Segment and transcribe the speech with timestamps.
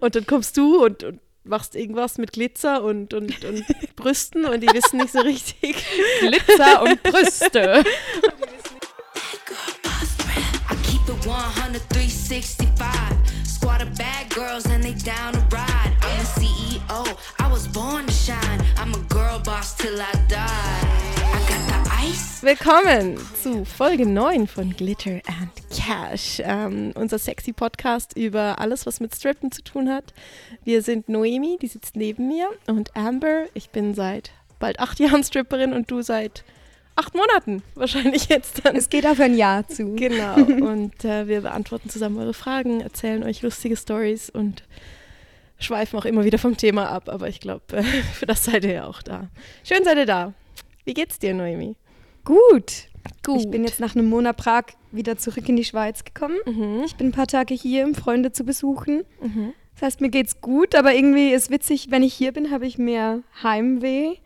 [0.00, 3.64] Und dann kommst du und, und machst irgendwas mit Glitzer und, und, und
[3.96, 5.84] Brüsten und die wissen nicht so richtig.
[6.20, 7.84] Glitzer und Brüste.
[10.70, 12.68] I keep it 100, 365.
[13.44, 15.96] Squad of bad girls and they down to ride.
[16.02, 18.64] I'm the CEO, I was born to shine.
[18.78, 20.38] I'm a girl boss till I die.
[20.38, 22.42] I got the ice.
[22.42, 29.00] Willkommen zu Folge 9 von Glitter and Cash, ähm, unser sexy Podcast über alles, was
[29.00, 30.14] mit Strippen zu tun hat.
[30.64, 33.44] Wir sind Noemi, die sitzt neben mir, und Amber.
[33.52, 36.42] Ich bin seit bald acht Jahren Stripperin und du seit
[36.96, 38.76] acht Monaten wahrscheinlich jetzt dann.
[38.76, 39.94] Es geht auf ein Jahr zu.
[39.94, 40.36] Genau.
[40.36, 44.64] Und äh, wir beantworten zusammen eure Fragen, erzählen euch lustige Stories und
[45.58, 47.08] schweifen auch immer wieder vom Thema ab.
[47.08, 47.82] Aber ich glaube, äh,
[48.14, 49.28] für das seid ihr ja auch da.
[49.64, 50.34] Schön seid ihr da.
[50.84, 51.76] Wie geht's dir, Noemi?
[52.24, 52.88] Gut.
[53.24, 53.40] Gut.
[53.40, 56.36] Ich bin jetzt nach einem Monat Prag wieder zurück in die Schweiz gekommen.
[56.46, 56.82] Mhm.
[56.84, 59.04] Ich bin ein paar Tage hier, um Freunde zu besuchen.
[59.20, 59.52] Mhm.
[59.74, 62.78] Das heißt, mir geht's gut, aber irgendwie ist witzig, wenn ich hier bin, habe ich
[62.78, 64.16] mehr Heimweh.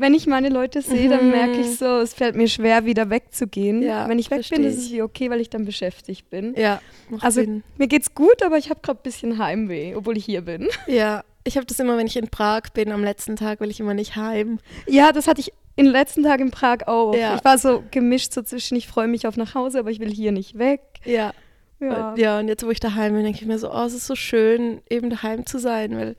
[0.00, 1.30] Wenn ich meine Leute sehe, dann Mhm.
[1.32, 3.82] merke ich so, es fällt mir schwer, wieder wegzugehen.
[3.82, 6.54] Ja, wenn ich weg bin, ist es wie okay, weil ich dann beschäftigt bin.
[6.56, 6.80] Ja,
[7.20, 7.62] Also Sinn.
[7.76, 10.68] mir geht's gut, aber ich habe gerade ein bisschen Heimweh, obwohl ich hier bin.
[10.86, 13.78] Ja, ich habe das immer, wenn ich in Prag bin, am letzten Tag will ich
[13.80, 14.58] immer nicht heim.
[14.88, 17.14] Ja, das hatte ich in den letzten Tagen in Prag auch.
[17.14, 17.36] Ja.
[17.36, 20.10] Ich war so gemischt so zwischen, ich freue mich auf nach Hause, aber ich will
[20.10, 20.80] hier nicht weg.
[21.04, 21.32] Ja.
[21.78, 22.10] Ja.
[22.10, 24.06] Und, ja, und jetzt, wo ich daheim bin, denke ich mir so, oh, es ist
[24.06, 26.16] so schön, eben daheim zu sein, weil,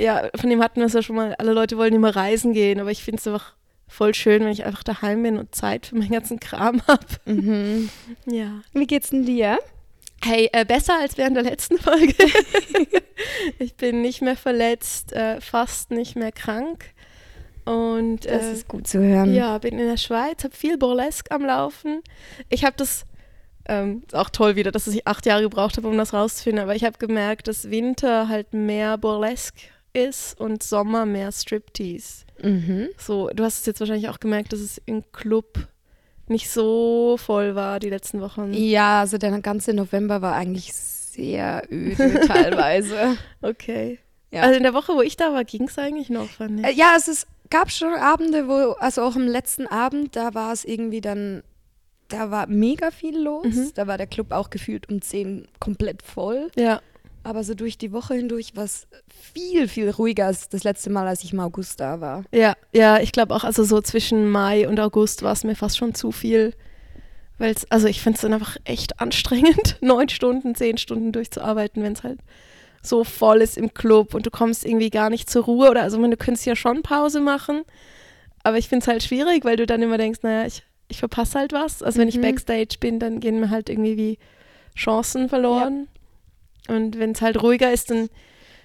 [0.00, 2.80] ja, von dem hatten wir es ja schon mal, alle Leute wollen immer reisen gehen,
[2.80, 3.54] aber ich finde es einfach
[3.90, 7.06] voll schön, wenn ich einfach daheim bin und Zeit für meinen ganzen Kram habe.
[7.26, 7.90] Mhm.
[8.26, 8.62] Ja.
[8.72, 9.58] Wie geht's denn dir?
[10.22, 12.14] Hey, äh, besser als während der letzten Folge.
[13.58, 16.92] ich bin nicht mehr verletzt, äh, fast nicht mehr krank.
[17.64, 19.34] Und Das äh, ist gut zu hören.
[19.34, 22.02] Ja, bin in der Schweiz, habe viel Burlesque am Laufen.
[22.48, 23.04] Ich habe das,
[23.66, 26.74] ähm, ist auch toll wieder, dass ich acht Jahre gebraucht habe, um das rauszufinden, aber
[26.74, 29.62] ich habe gemerkt, dass Winter halt mehr Burlesque
[29.92, 32.24] ist und Sommer mehr Striptease.
[32.42, 32.88] Mhm.
[32.96, 35.68] So, du hast es jetzt wahrscheinlich auch gemerkt, dass es im Club
[36.26, 38.52] nicht so voll war die letzten Wochen.
[38.54, 43.16] Ja, also der ganze November war eigentlich sehr öde teilweise.
[43.42, 43.98] Okay.
[44.30, 44.42] Ja.
[44.42, 46.66] Also in der Woche, wo ich da war, ging es eigentlich noch, fand ich.
[46.66, 50.52] Äh, ja, es ist, gab schon Abende, wo, also auch am letzten Abend, da war
[50.52, 51.42] es irgendwie dann,
[52.08, 53.46] da war mega viel los.
[53.46, 53.72] Mhm.
[53.74, 56.48] Da war der Club auch gefühlt um 10 komplett voll.
[56.56, 56.80] Ja,
[57.22, 61.06] Aber so durch die Woche hindurch war es viel, viel ruhiger als das letzte Mal,
[61.06, 62.24] als ich im August da war.
[62.32, 65.76] ja, ja, ich glaube auch, also so zwischen Mai und August war es mir fast
[65.76, 66.54] schon zu viel.
[67.38, 71.92] Weil also ich finde es dann einfach echt anstrengend, neun Stunden, zehn Stunden durchzuarbeiten, wenn
[71.94, 72.20] es halt
[72.82, 75.70] so voll ist im Club und du kommst irgendwie gar nicht zur Ruhe.
[75.70, 77.62] Oder also meine, du könntest ja schon Pause machen,
[78.42, 81.38] aber ich finde es halt schwierig, weil du dann immer denkst, naja, ich, ich verpasse
[81.38, 81.82] halt was.
[81.82, 82.22] Also wenn ich Mhm.
[82.22, 84.18] Backstage bin, dann gehen mir halt irgendwie wie
[84.74, 85.88] Chancen verloren.
[86.68, 88.08] Und wenn es halt ruhiger ist, dann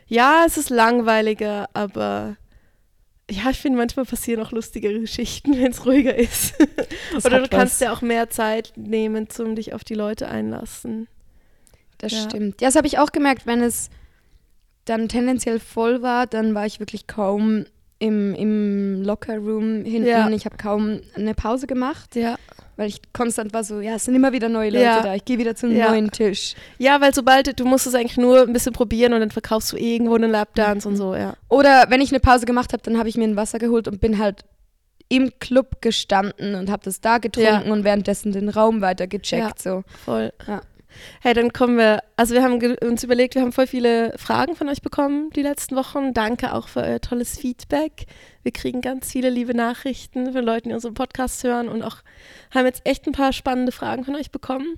[0.08, 2.38] ja, es ist langweiliger, aber
[3.30, 6.54] ja, ich finde, manchmal passieren auch lustigere Geschichten, wenn es ruhiger ist.
[7.26, 7.80] Oder du kannst was.
[7.80, 11.08] ja auch mehr Zeit nehmen, um dich auf die Leute einlassen.
[11.98, 12.20] Das Ja.
[12.30, 12.62] stimmt.
[12.62, 13.90] Ja, das habe ich auch gemerkt, wenn es
[14.84, 17.66] dann tendenziell voll war, dann war ich wirklich kaum
[17.98, 20.06] im, im Lockerroom hinten.
[20.08, 20.30] Ja.
[20.30, 22.36] Ich habe kaum eine Pause gemacht, Ja.
[22.78, 25.02] Weil ich konstant war so, ja, es sind immer wieder neue Leute Ja.
[25.02, 25.16] da.
[25.16, 25.90] Ich gehe wieder zum Ja.
[25.92, 26.56] neuen Tisch.
[26.78, 29.78] Ja, weil sobald du musst es eigentlich nur ein bisschen probieren und dann verkaufst du
[29.78, 30.94] irgendwo einen Lapdance Mhm.
[30.94, 31.36] und so, ja.
[31.50, 34.00] Oder wenn ich eine Pause gemacht habe, dann habe ich mir ein Wasser geholt und
[34.02, 34.44] bin halt
[35.08, 37.72] im Club gestanden und habe das da getrunken Ja.
[37.74, 39.62] und währenddessen den Raum weiter gecheckt.
[39.62, 39.84] So.
[40.04, 40.34] Voll.
[40.48, 40.62] Ja.
[41.22, 44.70] Hey, dann kommen wir, also wir haben uns überlegt, wir haben voll viele Fragen von
[44.70, 46.14] euch bekommen die letzten Wochen.
[46.14, 48.06] Danke auch für euer tolles Feedback.
[48.44, 51.98] Wir kriegen ganz viele liebe Nachrichten von Leuten, die unseren Podcast hören und auch
[52.54, 54.78] haben jetzt echt ein paar spannende Fragen von euch bekommen.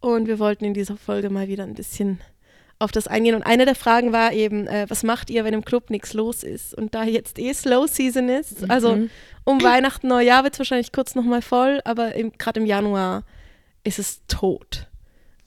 [0.00, 2.20] Und wir wollten in dieser Folge mal wieder ein bisschen
[2.78, 3.34] auf das eingehen.
[3.34, 6.42] Und eine der Fragen war eben, äh, was macht ihr, wenn im Club nichts los
[6.42, 6.74] ist?
[6.74, 9.10] Und da jetzt eh Slow Season ist, also Mhm.
[9.44, 13.24] um Weihnachten, Neujahr wird es wahrscheinlich kurz nochmal voll, aber gerade im Januar
[13.84, 14.86] ist es tot.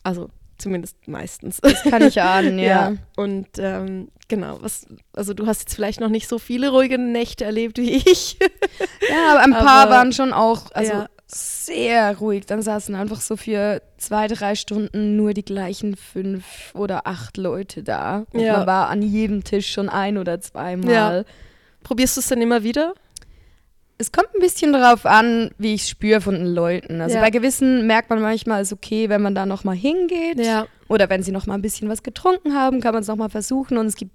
[0.03, 1.59] Also zumindest meistens.
[1.62, 2.94] Das kann ich ahnen, ja.
[3.18, 7.45] Und ähm, genau, was, also du hast jetzt vielleicht noch nicht so viele ruhige Nächte
[7.45, 8.38] erlebt wie ich.
[9.10, 11.07] Ja, aber ein paar Aber- waren schon auch also Ja.
[11.27, 12.45] sehr ruhig.
[12.45, 17.83] Dann saßen einfach so für zwei, drei Stunden nur die gleichen fünf oder acht Leute
[17.83, 18.25] da.
[18.31, 18.57] Und Ja.
[18.57, 20.92] man war an jedem Tisch schon ein oder zweimal.
[20.92, 21.24] Ja.
[21.83, 22.94] Probierst du es dann immer wieder?
[23.98, 27.00] Es kommt ein bisschen darauf an, wie ich es spüre von den Leuten.
[27.00, 27.22] Also Ja.
[27.22, 30.40] bei gewissen merkt man manchmal, ist okay, wenn man da nochmal hingeht.
[30.40, 30.66] Ja.
[30.90, 33.78] Oder wenn sie nochmal ein bisschen was getrunken haben, kann man es nochmal versuchen.
[33.78, 34.12] Und es gibt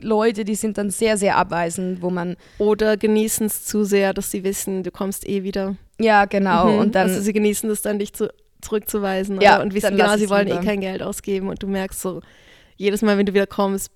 [0.00, 4.30] Leute, die sind dann sehr, sehr abweisend, wo man, Oder genießen es zu sehr, dass
[4.32, 5.76] sie wissen, du kommst eh wieder.
[6.00, 6.78] ja genau, Mhm.
[6.80, 8.28] und dann also sie genießen es dann, dich zu,
[8.60, 9.40] zurückzuweisen.
[9.40, 10.60] Ja, oder, und wissen genau, sie wollen lieber.
[10.60, 12.20] eh kein Geld ausgeben und du merkst so,
[12.76, 13.90] jedes Mal, wenn du wieder kommst,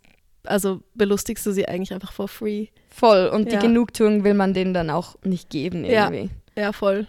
[0.46, 2.66] also belustigst du sie eigentlich einfach for free.
[2.90, 3.28] Voll.
[3.28, 3.58] Und Ja.
[3.58, 6.04] die Genugtuung will man denen dann auch nicht geben Ja.
[6.10, 6.31] irgendwie.
[6.56, 7.06] Ja, voll.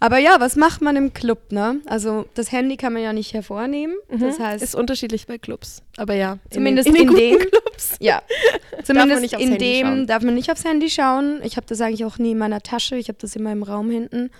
[0.00, 1.80] Aber ja, was macht man im Club, ne?
[1.86, 3.96] Also das Handy kann man ja nicht hervornehmen.
[4.10, 4.42] Das Mhm.
[4.42, 5.82] heißt, ist unterschiedlich bei Clubs.
[5.96, 7.96] Aber ja, Zumindest in den, in in den Clubs.
[8.00, 8.20] ja.
[8.84, 10.06] Zumindest in Handy dem schauen.
[10.06, 11.40] darf man nicht aufs Handy schauen.
[11.42, 12.96] Ich habe das eigentlich auch nie in meiner Tasche.
[12.96, 14.30] Ich habe das immer im Raum hinten.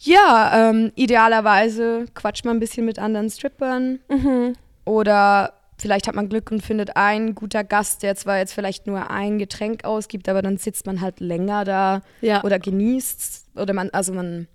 [0.00, 3.98] Ja, ähm, idealerweise quatscht man ein bisschen mit anderen Strippern.
[4.08, 4.54] Mhm.
[4.84, 9.10] Oder vielleicht hat man Glück und findet einen guter Gast, der zwar jetzt vielleicht nur
[9.10, 12.42] ein Getränk ausgibt, aber dann sitzt man halt länger da Ja.
[12.44, 13.46] oder genießt.
[13.56, 14.48] Oder man, also man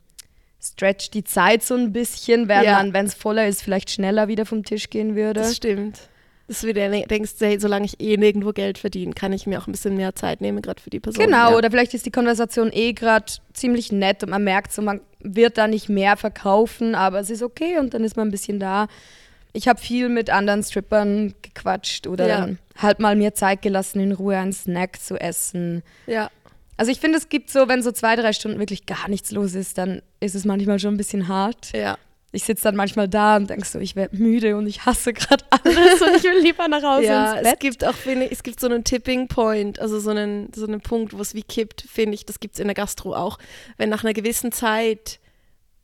[0.62, 2.74] stretcht die Zeit so ein bisschen, während Ja.
[2.78, 5.42] man, wenn es voller ist, vielleicht schneller wieder vom Tisch gehen würde.
[5.42, 6.10] Das stimmt.
[6.48, 9.68] Das ist wieder, denkst hey, solange ich eh nirgendwo Geld verdiene, kann ich mir auch
[9.68, 11.24] ein bisschen mehr Zeit nehmen, gerade für die Person.
[11.26, 11.58] Genau, ja.
[11.58, 15.58] oder vielleicht ist die Konversation eh gerade ziemlich nett und man merkt so, man wird
[15.58, 18.88] da nicht mehr verkaufen, aber es ist okay und dann ist man ein bisschen da.
[19.54, 22.50] Ich habe viel mit anderen Strippern gequatscht oder Ja.
[22.78, 25.84] halt mal mir Zeit gelassen, in Ruhe einen Snack zu essen.
[26.08, 26.30] Ja,
[26.76, 29.54] Also ich finde, es gibt so, wenn so zwei, drei Stunden wirklich gar nichts los
[29.54, 31.72] ist, dann ist es manchmal schon ein bisschen hart.
[31.74, 31.98] ja.
[32.36, 35.44] Ich sitze dann manchmal da und denke so, ich werde müde und ich hasse gerade
[35.52, 37.60] alles und ich will lieber nach Hause ja, ins es Bett.
[37.60, 40.82] gibt auch, finde ich, es gibt so einen Tipping Point, also so einen, so einen
[40.82, 43.38] Punkt, wo es wie kippt, finde ich, das gibt es in der Gastro auch.
[43.78, 45.20] Wenn nach einer gewissen Zeit,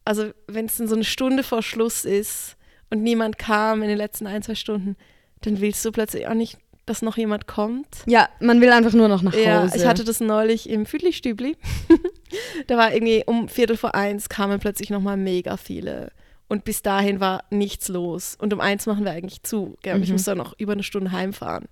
[0.05, 2.55] also wenn es dann so eine Stunde vor Schluss ist
[2.89, 4.95] und niemand kam in den letzten ein, zwei Stunden,
[5.41, 7.87] dann willst du plötzlich auch nicht, dass noch jemand kommt.
[8.07, 9.43] ja, man will einfach nur noch nach Hause.
[9.43, 11.55] Ja, ich hatte das neulich im Füdli-Stübli.
[12.67, 16.11] da war irgendwie um Viertel vor eins kamen plötzlich nochmal mega viele.
[16.47, 18.35] Und bis dahin war nichts los.
[18.39, 19.77] Und um eins machen wir eigentlich zu.
[19.83, 20.01] Gell?
[20.01, 20.13] Ich Mhm.
[20.13, 21.67] musste dann noch über eine Stunde heimfahren.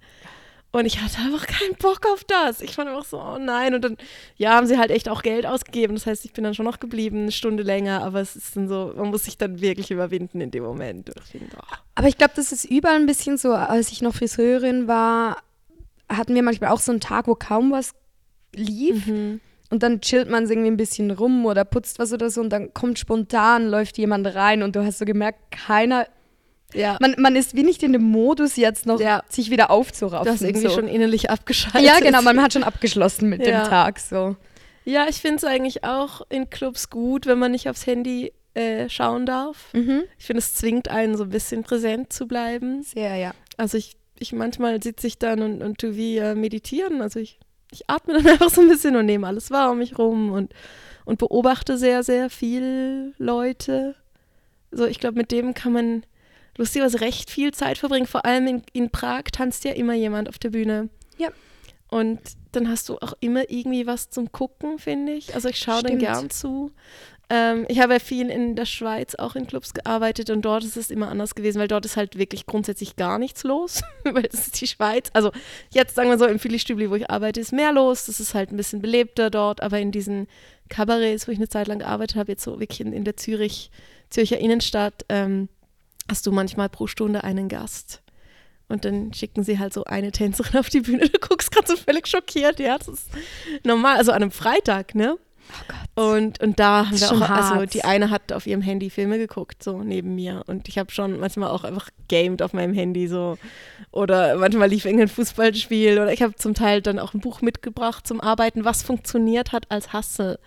[0.72, 2.62] Und ich hatte einfach keinen Bock auf das.
[2.62, 3.74] Ich fand einfach so, oh nein.
[3.74, 3.98] Und dann,
[4.36, 5.96] ja, haben sie halt echt auch Geld ausgegeben.
[5.96, 8.04] Das heißt, ich bin dann schon noch geblieben, eine Stunde länger.
[8.04, 11.10] Aber es ist dann so, man muss sich dann wirklich überwinden in dem Moment.
[11.10, 11.42] Ich.
[11.96, 13.54] Aber ich glaube, das ist überall ein bisschen so.
[13.54, 15.38] Als ich noch Friseurin war,
[16.10, 17.94] hatten wir manchmal auch so einen Tag, wo kaum was
[18.54, 19.08] lief.
[19.08, 19.40] Mhm.
[19.70, 22.74] Und dann chillt man irgendwie ein bisschen rum oder putzt was oder so und dann
[22.74, 26.08] kommt spontan, läuft jemand rein und du hast so gemerkt, keiner,
[26.74, 29.24] Ja, man, man ist wie nicht in dem Modus jetzt noch, Ja.
[29.30, 30.26] sich wieder aufzuraffen.
[30.26, 30.74] du hast irgendwie so.
[30.76, 31.82] schon innerlich abgeschaltet.
[31.82, 33.64] Ja, genau, man hat schon abgeschlossen mit Ja.
[33.64, 34.36] dem Tag so.
[34.84, 38.90] Ja, ich finde es eigentlich auch in Clubs gut, wenn man nicht aufs Handy äh,
[38.90, 39.72] schauen darf.
[39.74, 40.04] Mhm.
[40.18, 42.84] Ich finde, es zwingt einen so ein bisschen präsent zu bleiben.
[42.84, 43.32] Sehr, ja.
[43.58, 47.02] Also ich, ich manchmal sitze ich dann und, und tu wie äh, meditieren.
[47.02, 47.40] Also ich,
[47.72, 50.54] ich atme dann einfach so ein bisschen und nehme alles wahr um mich rum und,
[51.06, 53.96] und beobachte sehr, sehr viel Leute.
[54.72, 56.04] So, ich glaube, mit dem kann man
[56.58, 58.08] lustigerweise recht viel Zeit verbringen.
[58.08, 60.90] Vor allem in, in Prag tanzt ja immer jemand auf der Bühne.
[61.18, 61.30] Ja.
[61.90, 62.20] Und
[62.52, 65.36] dann hast du auch immer irgendwie was zum Gucken, finde ich.
[65.36, 66.72] Also ich schaue dann gern zu.
[67.30, 70.78] Ähm, ich habe ja viel in der Schweiz auch in Clubs gearbeitet und dort ist
[70.78, 74.48] es immer anders gewesen, weil dort ist halt wirklich grundsätzlich gar nichts los, weil das
[74.48, 75.10] ist die Schweiz.
[75.12, 75.32] Also
[75.70, 78.52] jetzt sagen wir so, im Philly-Stübli, wo ich arbeite, ist mehr los, das ist halt
[78.52, 80.28] ein bisschen belebter dort, aber in diesen
[80.70, 83.72] Kabarets, wo ich eine Zeit lang gearbeitet habe, jetzt so wirklich in, in der Zürich,
[84.10, 85.50] Zürcher Innenstadt, ähm,
[86.10, 88.02] hast du manchmal pro Stunde einen Gast.
[88.70, 91.08] Und dann schicken sie halt so eine Tänzerin auf die Bühne.
[91.10, 92.78] Du guckst gerade so völlig schockiert, ja.
[92.78, 93.10] Das ist
[93.64, 95.18] normal, also an einem Freitag, ne?
[95.96, 97.74] Und, und da haben wir schon auch, also hart.
[97.74, 100.44] die eine hat auf ihrem Handy Filme geguckt, so neben mir.
[100.46, 103.38] Und ich habe schon manchmal auch einfach gamed auf meinem Handy so.
[103.92, 105.94] Oder manchmal lief irgendein Fußballspiel.
[106.00, 109.72] Oder ich habe zum Teil dann auch ein Buch mitgebracht zum Arbeiten, was funktioniert hat
[109.72, 110.40] als Hassel.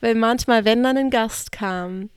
[0.00, 2.10] Weil manchmal, wenn dann ein Gast kam,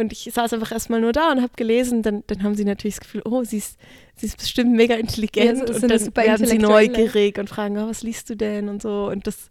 [0.00, 2.96] und ich saß einfach erstmal nur da und habe gelesen, dann, dann haben sie natürlich
[2.96, 3.78] das Gefühl, oh, sie ist,
[4.16, 5.58] sie ist bestimmt mega intelligent.
[5.60, 8.68] Ja, so- und dann super werden sie neugierig und fragen, oh, was liest du denn
[8.68, 9.06] und so.
[9.08, 9.50] Und das,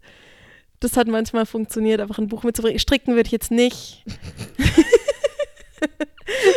[0.80, 2.78] das hat manchmal funktioniert, einfach ein Buch mitzubringen.
[2.78, 4.04] Stricken würde ich jetzt nicht.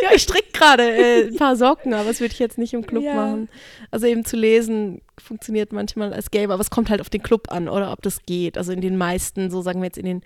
[0.01, 2.85] ja, ich stricke gerade äh, ein paar Socken, aber das würde ich jetzt nicht im
[2.85, 3.15] Club Ja.
[3.15, 3.49] machen.
[3.91, 7.51] Also eben zu lesen funktioniert manchmal als Game, aber es kommt halt auf den Club
[7.51, 8.57] an oder ob das geht.
[8.57, 10.21] Also in den meisten, so sagen wir jetzt in den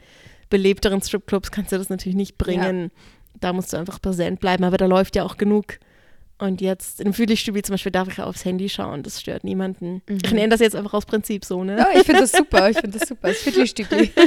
[0.50, 2.92] belebteren Stripclubs kannst du das natürlich nicht bringen.
[3.40, 5.80] Da musst du einfach präsent bleiben, aber da läuft ja auch genug.
[6.40, 10.04] Und jetzt im Fühligstübli zum Beispiel darf ich ja aufs Handy schauen, das stört niemanden.
[10.08, 11.78] Ich nenne das jetzt einfach aus Prinzip so, ne?
[11.78, 13.30] Ja, ich finde das super, ich finde das super.
[13.30, 14.12] Das Viertelstückli.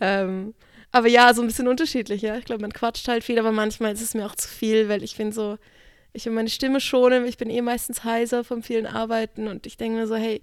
[0.00, 0.54] Ähm,
[0.92, 2.36] aber ja, so ein bisschen unterschiedlich, ja.
[2.38, 5.02] Ich glaube, man quatscht halt viel, aber manchmal ist es mir auch zu viel, weil
[5.02, 5.58] ich finde so,
[6.12, 9.76] ich will meine Stimme schonen, ich bin eh meistens heiser vom vielen Arbeiten und ich
[9.76, 10.40] denke mir so, hey,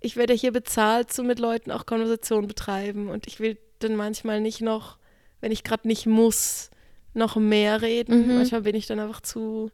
[0.00, 4.40] ich werde hier bezahlt, so mit Leuten auch Konversation betreiben und ich will dann manchmal
[4.40, 4.98] nicht noch,
[5.40, 6.70] wenn ich gerade nicht muss,
[7.14, 8.26] noch mehr reden.
[8.28, 8.36] Mhm.
[8.36, 9.70] Manchmal bin ich dann einfach zu,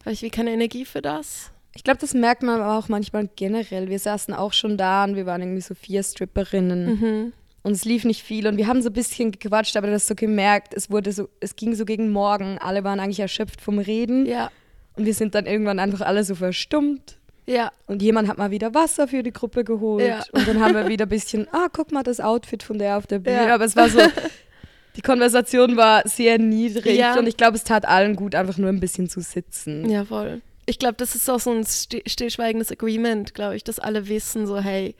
[0.00, 1.50] habe ich wie keine Energie für das.
[1.74, 3.88] Ich glaube, das merkt man aber auch manchmal generell.
[3.88, 7.32] Wir saßen auch schon da und wir waren irgendwie so vier Stripperinnen Mhm.
[7.62, 10.14] und es lief nicht viel und wir haben so ein bisschen gequatscht, aber das so
[10.14, 12.58] gemerkt, es wurde so, es ging so gegen Morgen.
[12.58, 14.50] Alle waren eigentlich erschöpft vom Reden Ja,
[14.96, 17.16] Und wir sind dann irgendwann einfach alle so verstummt.
[17.46, 20.06] Ja, Und jemand hat mal wieder Wasser für die Gruppe geholt.
[20.06, 20.22] Ja.
[20.32, 23.06] Und dann haben wir wieder ein bisschen, ah, guck mal das Outfit von der auf
[23.06, 23.46] der Bühne.
[23.46, 23.54] Ja.
[23.54, 23.98] Aber es war so,
[24.96, 26.98] die Konversation war sehr niedrig.
[26.98, 27.18] Ja.
[27.18, 29.88] Und ich glaube, es tat allen gut, einfach nur ein bisschen zu sitzen.
[29.88, 30.40] ja, voll.
[30.66, 34.46] Ich glaube, das ist auch so ein sti- stillschweigendes Agreement, glaube ich, dass alle wissen,
[34.46, 34.94] so, hey,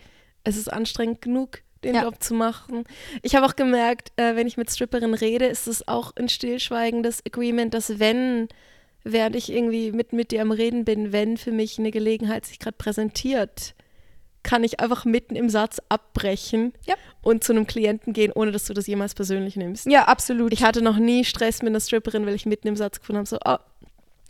[0.45, 2.03] es ist anstrengend genug, den Ja.
[2.03, 2.83] Job zu machen.
[3.23, 7.23] Ich habe auch gemerkt, äh, wenn ich mit Stripperinnen rede, ist es auch ein stillschweigendes
[7.25, 8.49] Agreement, dass wenn,
[9.05, 12.59] während ich irgendwie mit, mit dir am Reden bin, wenn für mich eine Gelegenheit sich
[12.59, 13.75] gerade präsentiert,
[14.43, 16.95] kann ich einfach mitten im Satz abbrechen Ja.
[17.23, 19.87] und zu einem Klienten gehen, ohne dass du das jemals persönlich nimmst.
[19.87, 20.53] Ja, absolut.
[20.53, 23.29] Ich hatte noch nie Stress mit einer Stripperin, weil ich mitten im Satz gefunden habe,
[23.29, 23.57] so, oh,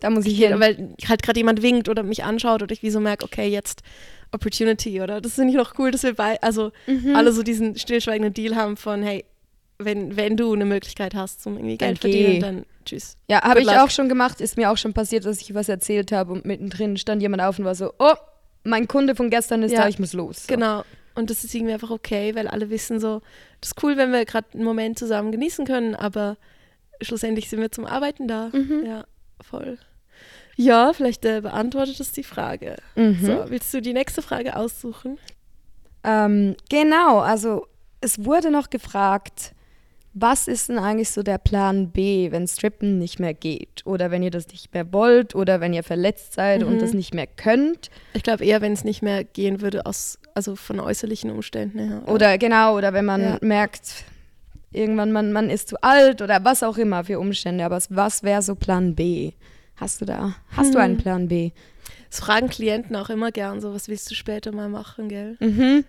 [0.00, 0.60] da muss ich hier, hin.
[0.60, 3.82] weil halt gerade jemand winkt oder mich anschaut oder ich wie so merke, okay, jetzt
[4.32, 7.14] Opportunity oder das finde ich noch cool, dass wir bei, also Mhm.
[7.16, 9.24] alle so diesen stillschweigenden Deal haben von, hey,
[9.78, 12.10] wenn, wenn du eine Möglichkeit hast zum irgendwie Geld geh.
[12.12, 13.16] verdienen, dann tschüss.
[13.28, 13.76] Ja, habe ich luck.
[13.78, 14.40] auch schon gemacht.
[14.40, 17.58] Ist mir auch schon passiert, dass ich was erzählt habe und mittendrin stand jemand auf
[17.58, 18.14] und war so, oh,
[18.64, 19.82] mein Kunde von gestern ist Ja.
[19.82, 20.46] da, ich muss los.
[20.46, 20.54] So.
[20.54, 20.84] Genau.
[21.14, 23.20] Und das ist irgendwie einfach okay, weil alle wissen so,
[23.60, 26.36] das ist cool, wenn wir gerade einen Moment zusammen genießen können, aber
[27.02, 28.48] schlussendlich sind wir zum Arbeiten da.
[28.52, 28.84] Mhm.
[28.86, 29.04] Ja,
[29.40, 29.78] voll.
[30.56, 32.76] Ja, vielleicht äh, beantwortet das die Frage.
[32.94, 33.18] Mhm.
[33.20, 35.18] So, willst du die nächste Frage aussuchen?
[36.04, 37.66] Ähm, genau, also
[38.00, 39.52] es wurde noch gefragt,
[40.14, 43.82] was ist denn eigentlich so der Plan B, wenn Strippen nicht mehr geht?
[43.86, 46.68] Oder wenn ihr das nicht mehr wollt oder wenn ihr verletzt seid Mhm.
[46.68, 47.90] und das nicht mehr könnt?
[48.14, 52.02] Ich glaube eher, wenn es nicht mehr gehen würde, aus, also von äußerlichen Umständen her.
[52.06, 53.38] Oder genau, oder wenn man Ja.
[53.40, 54.04] merkt,
[54.70, 57.64] irgendwann man, man ist zu alt oder was auch immer für Umstände.
[57.64, 59.32] Aber was- wäre so Plan B?
[59.76, 61.02] Hast du da, hast du einen Hm.
[61.02, 61.50] Plan B?
[62.10, 65.36] Das fragen Klienten auch immer gern, so was willst du später mal machen, gell?
[65.40, 65.84] Mhm.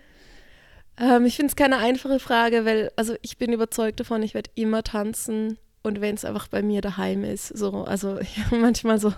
[0.98, 4.50] Ähm, ich finde es keine einfache Frage, weil, also ich bin überzeugt davon, ich werde
[4.54, 8.98] immer tanzen und wenn es einfach bei mir daheim ist, so, also ich habe manchmal
[8.98, 9.12] so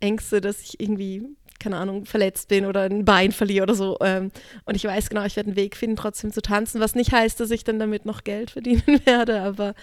[0.00, 1.22] Ängste, dass ich irgendwie,
[1.60, 3.96] keine Ahnung, verletzt bin oder ein Bein verliere oder so.
[4.00, 4.30] Ähm,
[4.64, 7.38] und ich weiß genau, ich werde einen Weg finden, trotzdem zu tanzen, was nicht heißt,
[7.38, 9.74] dass ich dann damit noch Geld verdienen werde, aber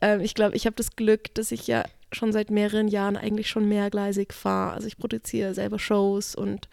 [0.00, 3.48] ähm, ich glaube, ich habe das Glück, dass ich ja schon seit mehreren Jahren eigentlich
[3.48, 4.74] schon mehrgleisig fahre.
[4.74, 6.68] Also ich produziere selber Shows und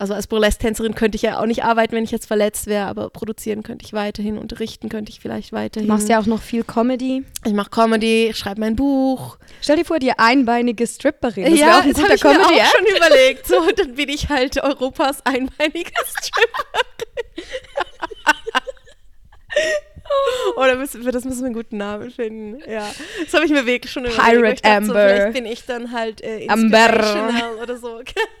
[0.00, 3.10] also als Burlesque-Tänzerin könnte ich ja auch nicht arbeiten, wenn ich jetzt verletzt wäre, aber
[3.10, 5.88] produzieren könnte ich weiterhin, unterrichten könnte ich vielleicht Du weiterhin.
[5.88, 7.22] machst ja auch noch viel Comedy.
[7.44, 9.36] ich mache Comedy, ich schreibe mein Buch.
[9.60, 11.44] Stell dir vor, die einbeinige Stripperin.
[11.50, 13.46] Das ja, auch ein das habe ich mir Comedy, auch schon überlegt.
[13.46, 16.86] So, dann bin ich halt Europas einbeinige Stripperin.
[20.56, 22.58] Oder müssen wir, das müssen wir einen guten Namen finden.
[22.68, 22.90] Ja,
[23.24, 24.62] das habe ich mir wirklich schon überlegt.
[24.62, 25.08] Pirate dachte so, Amber.
[25.08, 27.58] vielleicht bin ich dann halt äh, Amber.
[27.62, 28.00] oder so.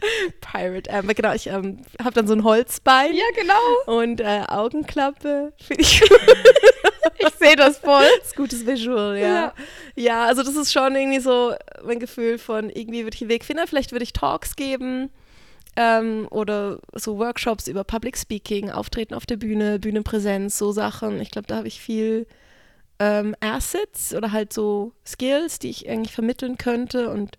[0.40, 1.32] Pirate Amber, genau.
[1.34, 3.98] Ich ähm, habe dann so ein Holzbein Ja, genau.
[3.98, 5.52] und äh, Augenklappe.
[5.60, 6.10] Finde ich gut.
[7.20, 8.06] Ich sehe das voll.
[8.18, 9.26] Das ist gutes Visual, ja.
[9.26, 9.54] Ja.
[9.96, 10.24] ja.
[10.26, 11.52] also das ist schon irgendwie so
[11.84, 13.66] mein Gefühl von, irgendwie würde ich einen Weg finden.
[13.66, 15.10] Vielleicht würde ich Talks geben
[15.76, 21.20] ähm, oder so Workshops über Public Speaking, Auftreten auf der Bühne, Bühnenpräsenz, so Sachen.
[21.20, 22.26] Ich glaube, da habe ich viel
[22.98, 27.10] ähm, Assets oder halt so Skills, die ich eigentlich vermitteln könnte.
[27.10, 27.38] Und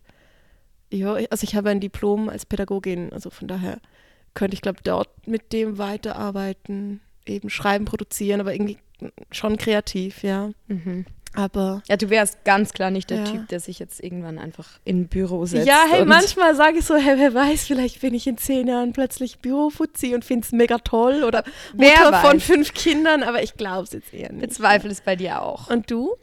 [0.91, 3.79] ja, also ich habe ein Diplom als Pädagogin, also von daher
[4.34, 8.77] könnte ich, glaube dort mit dem weiterarbeiten, eben schreiben, produzieren, aber irgendwie
[9.31, 10.50] schon kreativ, ja.
[10.67, 11.05] Mhm.
[11.36, 13.24] Aber Ja, du wärst ganz klar nicht der Ja.
[13.25, 15.67] Typ, der sich jetzt irgendwann einfach in ein Büro setzt.
[15.67, 18.93] ja, hey, manchmal sage ich so, hey, wer weiß, vielleicht bin ich in zehn Jahren
[18.93, 21.43] plötzlich Bürofuzzi und finde es mega toll oder
[21.75, 24.41] Mutter von fünf Kindern, aber ich glaube es jetzt eher nicht.
[24.41, 25.69] Bezweifle es bei dir auch.
[25.69, 26.15] Und du?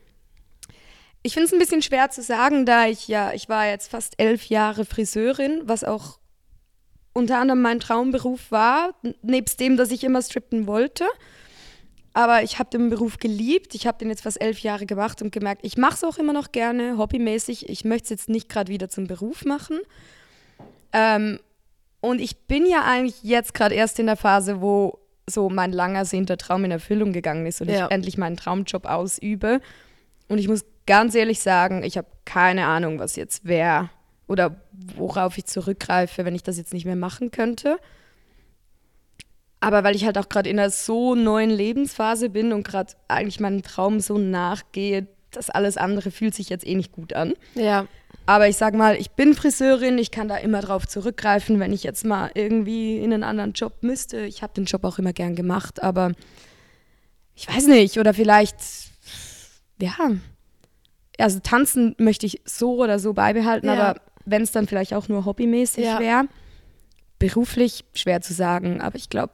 [1.27, 4.15] Ich finde es ein bisschen schwer zu sagen, da ich ja, ich war jetzt fast
[4.19, 6.21] elf Jahre Friseurin, was auch
[7.13, 11.05] unter anderem mein Traumberuf war, nebst dem, dass ich immer strippen wollte.
[12.13, 13.75] Aber ich habe den Beruf geliebt.
[13.75, 16.33] Ich habe den jetzt fast elf Jahre gemacht und gemerkt, ich mache es auch immer
[16.33, 17.69] noch gerne, hobbymäßig.
[17.69, 19.81] Ich möchte es jetzt nicht gerade wieder zum Beruf machen.
[20.93, 21.41] Ähm,
[22.01, 25.97] und ich bin ja eigentlich jetzt gerade erst in der Phase, wo so mein lang
[25.97, 27.87] ersehnter Traum in Erfüllung gegangen ist und Ja.
[27.87, 29.61] ich endlich meinen Traumjob ausübe.
[30.29, 33.91] Und ich muss ganz ehrlich sagen, ich habe keine Ahnung, was jetzt wäre
[34.27, 34.57] oder
[34.97, 37.79] worauf ich zurückgreife, wenn ich das jetzt nicht mehr machen könnte.
[39.61, 43.41] Aber weil ich halt auch gerade in einer so neuen Lebensphase bin und gerade eigentlich
[43.41, 47.35] meinem Traum so nachgehe, das alles andere fühlt sich jetzt eh nicht gut an.
[47.55, 47.87] Ja.
[48.27, 51.85] Aber ich sag mal, ich bin Friseurin, ich kann da immer drauf zurückgreifen, wenn ich
[51.85, 54.21] jetzt mal irgendwie in einen anderen Job müsste.
[54.21, 56.13] Ich habe den Job auch immer gern gemacht, aber
[57.35, 58.57] ich weiß nicht, oder vielleicht,
[59.81, 59.95] ja,
[61.19, 63.73] also tanzen möchte ich so oder so beibehalten, Ja.
[63.75, 66.01] aber wenn es dann vielleicht auch nur hobbymäßig Ja.
[66.01, 66.25] wäre,
[67.19, 69.33] beruflich schwer zu sagen, aber ich glaube,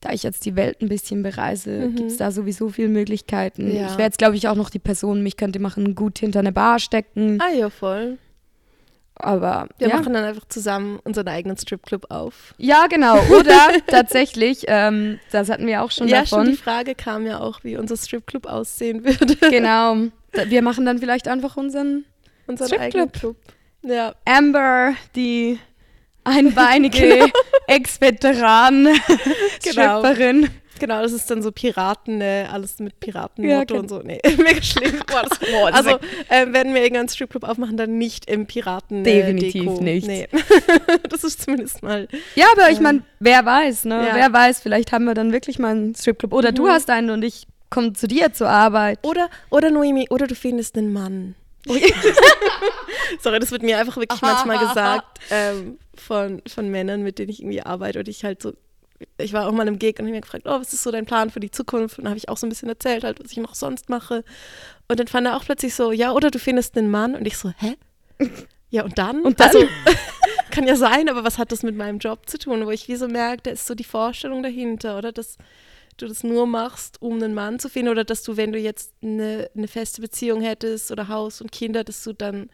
[0.00, 1.96] da ich jetzt die Welt ein bisschen bereise, Mhm.
[1.96, 3.70] gibt es da sowieso viele Möglichkeiten.
[3.74, 3.86] Ja.
[3.86, 6.52] Ich wäre jetzt, glaube ich, auch noch die Person, mich könnte machen, gut hinter eine
[6.52, 7.38] Bar stecken.
[7.40, 8.18] Ah ja, voll.
[9.16, 9.96] Aber Wir ja.
[9.96, 12.54] machen dann einfach zusammen unseren eigenen Stripclub auf.
[12.58, 13.16] ja, genau.
[13.38, 16.62] Oder tatsächlich, ähm, das hatten wir auch schon ja, schon die davon.
[16.62, 19.36] Frage kam ja auch, wie unser Stripclub aussehen würde.
[19.50, 19.96] genau.
[20.48, 22.04] Wir machen dann vielleicht einfach unseren
[22.46, 23.12] unseren Stripclub.
[23.12, 23.36] Club.
[23.82, 25.58] Ja, Amber, die
[26.24, 27.26] einbeinige Genau.
[27.66, 30.48] Ex-Veteran-Stripperin.
[30.80, 32.48] genau, das ist dann so Piraten, ne?
[32.50, 33.80] alles mit Piratenmotto Ja, genau.
[33.80, 33.98] und so.
[34.00, 35.00] Nee, mega schlimm.
[35.06, 35.98] Boah, das, Boah, also,
[36.30, 39.80] ähm, werden wir irgendeinen Stripclub aufmachen, dann nicht im Piraten Definitiv Deko.
[39.82, 40.06] nicht.
[40.06, 40.28] Nee.
[41.08, 42.08] das ist zumindest mal.
[42.34, 44.06] Ja, aber ich Ähm, meine, wer weiß, ne?
[44.08, 44.14] ja.
[44.16, 46.32] Wer weiß, vielleicht haben wir dann wirklich mal einen Stripclub.
[46.32, 46.68] Oder du Mhm.
[46.70, 49.00] hast einen und ich komme zu dir zur Arbeit.
[49.02, 51.34] Oder, oder Noemi, oder du findest einen Mann.
[53.20, 57.40] Sorry, das wird mir einfach wirklich manchmal gesagt ähm, von, von Männern, mit denen ich
[57.40, 58.52] irgendwie arbeite und ich halt so,
[59.18, 61.06] ich war auch mal im Gig und habe mir gefragt, oh, was ist so dein
[61.06, 61.98] Plan für die Zukunft?
[61.98, 64.24] Und habe ich auch so ein bisschen erzählt, halt, was ich noch sonst mache.
[64.88, 67.38] Und dann fand er auch plötzlich so, ja, oder du findest einen Mann und ich
[67.38, 67.76] so, hä?
[68.70, 69.22] Ja, und dann?
[69.22, 69.48] Und dann?
[69.48, 69.66] Also,
[70.50, 72.66] kann ja sein, aber was hat das mit meinem Job zu tun?
[72.66, 75.12] Wo ich wie so merke, da ist so die Vorstellung dahinter, oder?
[75.12, 75.38] Dass
[75.96, 78.92] du das nur machst, um einen Mann zu finden, oder dass du, wenn du jetzt
[79.02, 82.50] eine, eine feste Beziehung hättest oder Haus und Kinder, dass du dann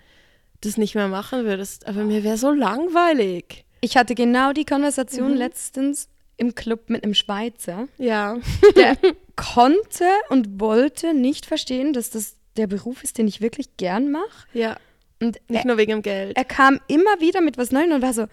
[0.62, 1.86] das nicht mehr machen würdest.
[1.86, 3.64] Aber mir wäre so langweilig.
[3.80, 5.36] Ich hatte genau die Konversation Mhm.
[5.38, 7.88] letztens im Club mit einem Schweizer.
[7.98, 8.38] Ja.
[8.76, 8.96] Der
[9.36, 14.46] konnte und wollte nicht verstehen, dass das der Beruf ist, den ich wirklich gern mache.
[14.52, 14.76] Ja.
[15.22, 16.36] Und Nicht er, nur wegen dem Geld.
[16.36, 18.26] er kam immer wieder mit was Neuem und war so,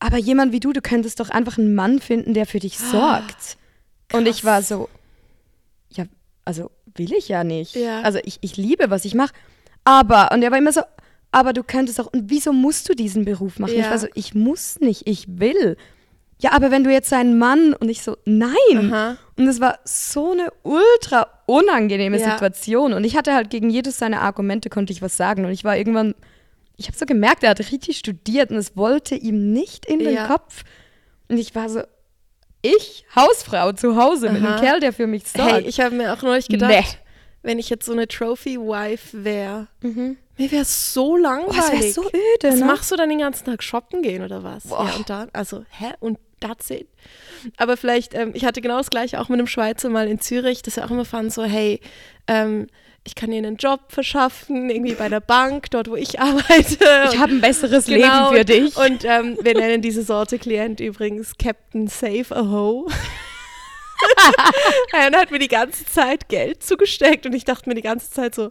[0.00, 3.56] aber jemand wie du, du könntest doch einfach einen Mann finden, der für dich sorgt.
[4.12, 4.88] Und ich war so,
[5.90, 6.04] ja,
[6.44, 7.74] also will ich ja nicht.
[7.76, 8.00] Ja.
[8.02, 9.32] Also ich, ich liebe, was ich mache.
[9.84, 10.82] Aber, und er war immer so,
[11.32, 13.72] aber du könntest auch, und wieso musst du diesen Beruf machen?
[13.74, 13.90] Ich Ja.
[13.90, 15.76] war so, ich muss nicht, ich will.
[16.40, 18.54] Ja, aber wenn du jetzt einen Mann und ich so, nein.
[18.76, 19.16] Aha.
[19.36, 22.32] Und es war so eine ultra unangenehme Ja.
[22.32, 22.92] Situation.
[22.94, 25.44] Und ich hatte halt gegen jedes seiner Argumente konnte ich was sagen.
[25.44, 26.14] Und ich war irgendwann,
[26.76, 30.14] ich habe so gemerkt, er hat richtig studiert und es wollte ihm nicht in den
[30.14, 30.26] Ja.
[30.26, 30.64] Kopf.
[31.28, 31.82] Und ich war so,
[32.62, 34.60] ich, Hausfrau zu Hause mit einem Aha.
[34.60, 35.50] Kerl, der für mich sorgt.
[35.52, 36.84] Hey, ich habe mir auch neulich gedacht, Nee.
[37.42, 40.16] wenn ich jetzt so eine Trophy-Wife wäre, Mhm.
[40.36, 41.56] mir wäre es so langweilig.
[41.56, 42.64] das wäre so öde, Was ne?
[42.66, 44.64] machst du dann den ganzen Tag shoppen gehen oder was?
[44.64, 44.86] Boah.
[44.88, 45.92] Ja, und dann, also, hä?
[46.00, 46.88] Und that's it.
[47.56, 50.62] Aber vielleicht, ähm, ich hatte genau das gleiche auch mit einem Schweizer mal in Zürich,
[50.62, 51.80] dass er auch immer fand, so, hey,
[52.26, 52.66] ähm,
[53.04, 57.08] ich kann dir einen Job verschaffen, irgendwie bei der Bank, dort wo ich arbeite.
[57.12, 58.76] Ich habe ein besseres Genau, Leben für dich.
[58.76, 62.88] Und ähm, wir nennen diese Sorte Klient übrigens Captain Save a Ho.
[64.92, 68.34] er hat mir die ganze Zeit Geld zugesteckt und ich dachte mir die ganze Zeit
[68.34, 68.50] so,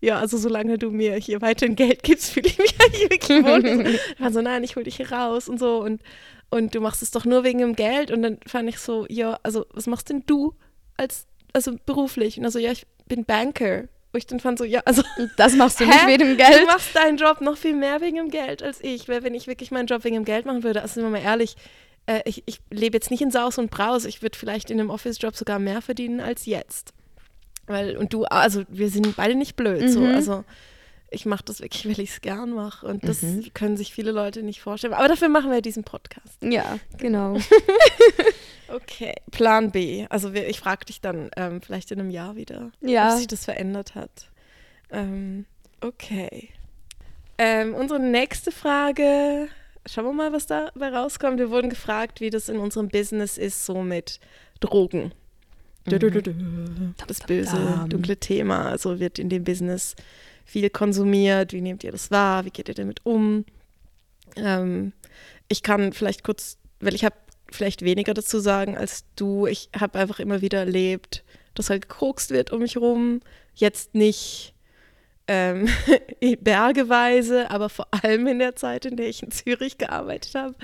[0.00, 4.32] ja, also solange du mir hier weiterhin Geld gibst, fühle ich mich eigentlich wirklich wohl.
[4.32, 6.02] So, nein, ich hol dich hier raus und so und,
[6.50, 9.38] und du machst es doch nur wegen dem Geld und dann fand ich so, ja,
[9.42, 10.54] also was machst denn du
[10.96, 12.38] als, also beruflich?
[12.38, 13.84] Und also, ja, ich bin Banker.
[14.12, 15.02] Wo ich dann fand so, ja, also
[15.36, 16.66] das machst du nicht wegen dem Du Geld.
[16.66, 19.08] machst deinen Job noch viel mehr wegen dem Geld als ich.
[19.08, 21.22] Weil wenn ich wirklich meinen Job wegen dem Geld machen würde, also sind wir mal
[21.22, 21.54] ehrlich,
[22.06, 24.04] äh, ich, ich lebe jetzt nicht in Saus und Braus.
[24.04, 26.92] Ich würde vielleicht in einem Office-Job sogar mehr verdienen als jetzt.
[27.66, 29.88] Weil, und du, also wir sind beide nicht blöd.
[29.90, 30.00] So.
[30.00, 30.14] Mhm.
[30.16, 30.44] Also
[31.12, 32.84] ich mache das wirklich, weil ich es gern mache.
[32.88, 33.44] Und das Mhm.
[33.54, 34.94] können sich viele Leute nicht vorstellen.
[34.94, 36.36] Aber dafür machen wir diesen Podcast.
[36.42, 37.36] Ja, genau.
[38.72, 40.06] Okay, Plan B.
[40.10, 43.12] Also wir, ich frage dich dann ähm, vielleicht in einem Jahr wieder, Ja.
[43.12, 44.28] ob sich das verändert hat.
[44.90, 45.44] Ähm,
[45.80, 46.48] okay.
[47.38, 49.48] Ähm, unsere nächste Frage.
[49.86, 51.38] Schauen wir mal, was dabei rauskommt.
[51.38, 54.20] Wir wurden gefragt, wie das in unserem Business ist, so mit
[54.60, 55.12] Drogen.
[55.86, 55.98] Dö.
[57.06, 58.68] Das böse, dunkle Thema.
[58.68, 59.96] Also wird in dem Business
[60.44, 61.52] viel konsumiert.
[61.54, 62.44] Wie nehmt ihr das wahr?
[62.44, 63.46] Wie geht ihr damit um?
[64.36, 64.92] Ähm,
[65.48, 67.16] ich kann vielleicht kurz, weil ich habe
[67.54, 69.46] vielleicht weniger dazu sagen als du.
[69.46, 73.20] Ich habe einfach immer wieder erlebt, dass halt gekokst wird um mich rum.
[73.54, 74.54] Jetzt nicht
[75.30, 75.68] ähm,
[76.40, 80.56] bergeweise, aber vor allem in der Zeit, in der ich in Zürich gearbeitet habe,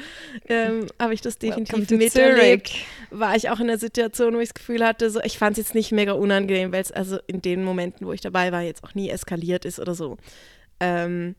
[0.49, 2.73] ähm, habe ich das definitiv miterlebt.
[3.11, 5.67] War ich auch in der Situation, wo ich das Gefühl hatte, so, ich fand es
[5.67, 8.83] jetzt nicht mega unangenehm, weil es also in den Momenten, wo ich dabei war, jetzt
[8.83, 10.17] auch nie eskaliert ist oder so.
[10.81, 11.37] Ähm,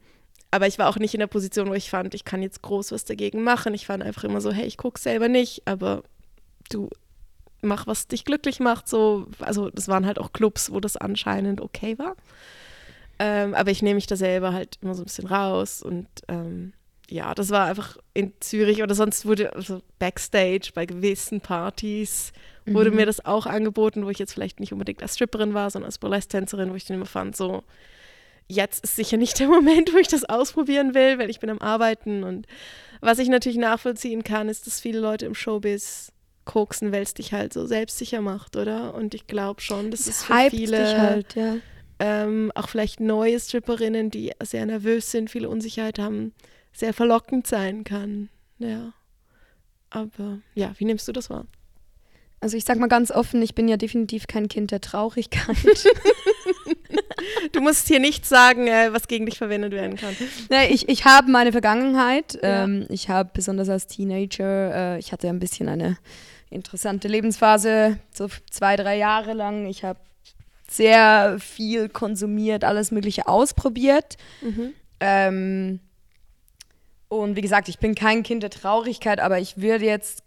[0.58, 2.92] aber ich war auch nicht in der Position, wo ich fand, ich kann jetzt groß
[2.92, 3.76] was dagegen machen.
[3.76, 6.02] Ich fand einfach immer so, hey, ich gucke selber nicht, aber
[6.72, 6.90] du
[7.62, 8.88] mach, was dich glücklich macht.
[8.88, 12.16] So, also das waren halt auch Clubs, wo das anscheinend okay war.
[13.20, 16.74] Ähm, aber ich nehme mich da selber halt immer so ein bisschen raus und ähm,
[17.08, 22.34] ja, das war einfach in Zürich oder sonst wurde also Backstage bei gewissen Partys
[22.66, 25.88] wurde mir das auch angeboten, wo ich jetzt vielleicht nicht unbedingt als Stripperin war, sondern
[25.88, 27.64] als Burlesque-Tänzerin, wo ich dann immer fand, so
[28.48, 31.60] jetzt ist sicher nicht der Moment, wo ich das ausprobieren will, weil ich bin am
[31.60, 32.48] Arbeiten und
[33.02, 36.12] was ich natürlich nachvollziehen kann, ist, dass viele Leute im Showbiz
[36.46, 38.96] Koksen, weil es dich halt so selbstsicher macht, oder?
[38.96, 41.58] Und ich glaube schon, dass es für viele, halt, ja.
[42.00, 46.34] ähm, auch vielleicht neue Stripperinnen, die sehr nervös sind, viele Unsicherheit haben,
[46.74, 48.30] sehr verlockend sein kann.
[48.58, 48.94] Ja.
[49.90, 51.46] Aber ja, wie nimmst du das wahr?
[52.40, 55.58] Also ich sag mal ganz offen, ich bin ja definitiv kein Kind der Traurigkeit.
[57.52, 60.16] Du musst hier nicht sagen, äh, was gegen dich verwendet werden kann.
[60.50, 62.38] nee, ich ich habe meine Vergangenheit.
[62.42, 62.64] Ja.
[62.64, 65.98] Ähm, ich habe besonders als Teenager, äh, ich hatte ein bisschen eine
[66.50, 69.66] interessante Lebensphase, so zwei, drei Jahre lang.
[69.68, 70.00] Ich habe
[70.70, 74.18] sehr viel konsumiert, alles Mögliche ausprobiert.
[74.42, 74.74] Mhm.
[75.00, 75.80] Ähm,
[77.10, 80.24] und wie gesagt, ich bin kein Kind der Traurigkeit, aber ich würde jetzt,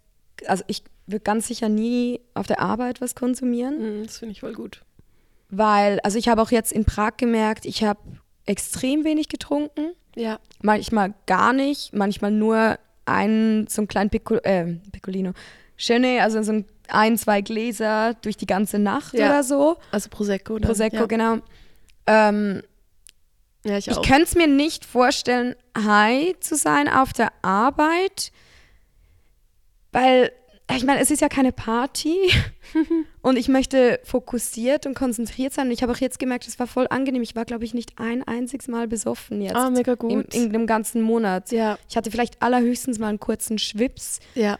[0.47, 3.99] also ich würde ganz sicher nie auf der Arbeit was konsumieren.
[3.99, 4.81] Mhm, Das finde ich voll gut.
[5.51, 7.99] Weil, also ich habe auch jetzt in Prag gemerkt, ich habe
[8.45, 9.91] extrem wenig getrunken.
[10.15, 10.39] Ja.
[10.61, 15.33] Manchmal gar nicht, manchmal nur einen, so einen kleinen Pico, äh, Piccolino.
[15.77, 19.27] Schöne, also so ein, zwei Gläser durch die ganze Nacht Ja.
[19.27, 19.77] oder so.
[19.91, 20.57] Also Prosecco.
[20.59, 20.67] Dann.
[20.67, 21.05] Prosecco, ja.
[21.05, 21.37] genau.
[22.07, 22.61] Ähm,
[23.63, 28.31] Ja, ich ich könnte es mir nicht vorstellen, high zu sein auf der Arbeit,
[29.91, 30.31] weil,
[30.77, 32.15] ich meine, es ist ja keine Party
[33.21, 35.67] und ich möchte fokussiert und konzentriert sein.
[35.67, 37.21] Und ich habe auch jetzt gemerkt, es war voll angenehm.
[37.21, 40.33] Ich war, glaube ich, nicht ein einziges Mal besoffen jetzt Ah, mega im, gut.
[40.33, 41.51] in dem ganzen Monat.
[41.51, 44.19] ja, Ich hatte vielleicht allerhöchstens mal einen kurzen Schwips.
[44.35, 44.57] ja.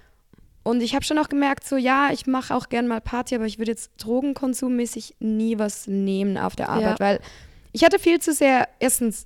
[0.63, 3.45] Und ich habe schon auch gemerkt, so ja, ich mache auch gern mal Party, aber
[3.47, 7.06] ich würde jetzt drogenkonsummäßig nie was nehmen auf der Arbeit, Ja.
[7.06, 7.19] weil
[7.71, 9.26] ich hatte viel zu sehr erstens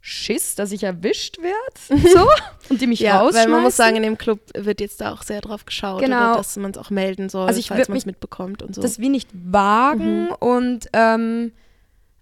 [0.00, 2.26] Schiss, dass ich erwischt werde, so
[2.70, 5.22] und die mich Ja, weil man muss sagen, in dem Club wird jetzt da auch
[5.22, 6.36] sehr drauf geschaut, Genau.
[6.36, 8.80] dass man es auch melden soll, Also ich falls man es mitbekommt und so.
[8.80, 10.28] das wie nicht wagen Mhm.
[10.40, 11.52] und ähm,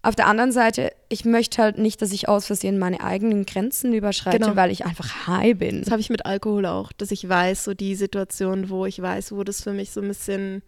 [0.02, 3.92] auf der anderen Seite, ich möchte halt nicht, dass ich aus Versehen meine eigenen Grenzen
[3.92, 4.54] überschreite, Genau.
[4.56, 5.80] weil ich einfach high bin.
[5.82, 9.32] Das habe ich mit Alkohol auch, dass ich weiß, so die Situation, wo ich weiß,
[9.32, 10.62] wo das für mich so ein bisschen,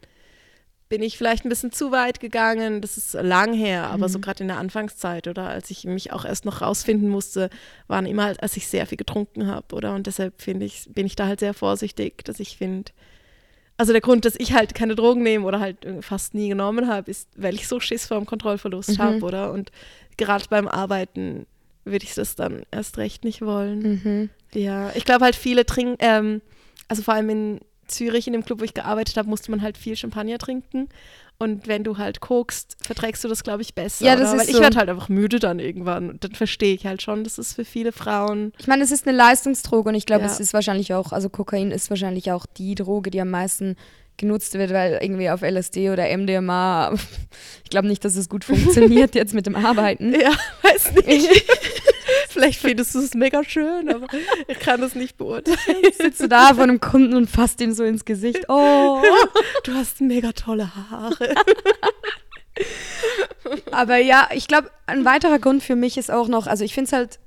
[0.88, 4.12] bin ich vielleicht ein bisschen zu weit gegangen, das ist lang her, aber Mhm.
[4.12, 7.50] so gerade in der Anfangszeit oder als ich mich auch erst noch rausfinden musste,
[7.88, 9.94] waren immer, halt, als ich sehr viel getrunken habe, oder?
[9.94, 12.90] Und deshalb finde ich, bin ich da halt sehr vorsichtig, dass ich finde,
[13.76, 16.88] also der Grund, dass ich halt keine Drogen nehme oder halt äh, fast nie genommen
[16.88, 19.02] habe, ist, weil ich so Schiss vor dem Kontrollverlust Mhm.
[19.02, 19.52] habe, oder?
[19.52, 19.70] Und
[20.16, 21.46] gerade beim Arbeiten
[21.84, 24.00] würde ich das dann erst recht nicht wollen.
[24.02, 24.30] Mhm.
[24.54, 26.40] Ja, ich glaube halt viele trinken, ähm,
[26.88, 29.76] also vor allem in Zürich, in dem Club, wo ich gearbeitet habe, musste man halt
[29.78, 30.88] viel Champagner trinken.
[31.40, 34.04] Und wenn du halt kokst, verträgst du das, glaube ich, besser.
[34.04, 34.32] Ja, das oder?
[34.34, 34.62] ist Weil ich so.
[34.62, 36.10] werde halt einfach müde dann irgendwann.
[36.10, 38.52] Und dann verstehe ich halt schon, dass es für viele Frauen.
[38.58, 40.30] Ich meine, es ist eine Leistungsdroge und ich glaube, Ja.
[40.30, 43.76] es ist wahrscheinlich auch, also Kokain ist wahrscheinlich auch die Droge, die am meisten
[44.16, 46.92] genutzt wird, weil irgendwie auf LSD oder MDMA,
[47.62, 50.12] ich glaube nicht, dass es gut funktioniert jetzt mit dem Arbeiten.
[50.12, 51.28] Ja, weiß nicht.
[52.38, 54.06] Vielleicht findest du es mega schön, aber
[54.46, 55.56] ich kann das nicht beurteilen.
[56.00, 58.44] Sitzt du da vor einem Kunden und fasst ihm so ins Gesicht.
[58.48, 59.02] Oh.
[59.64, 61.34] Du hast mega tolle Haare.
[63.70, 66.86] Aber ja, ich glaube, ein weiterer Grund für mich ist auch noch, also ich finde
[66.88, 67.18] es halt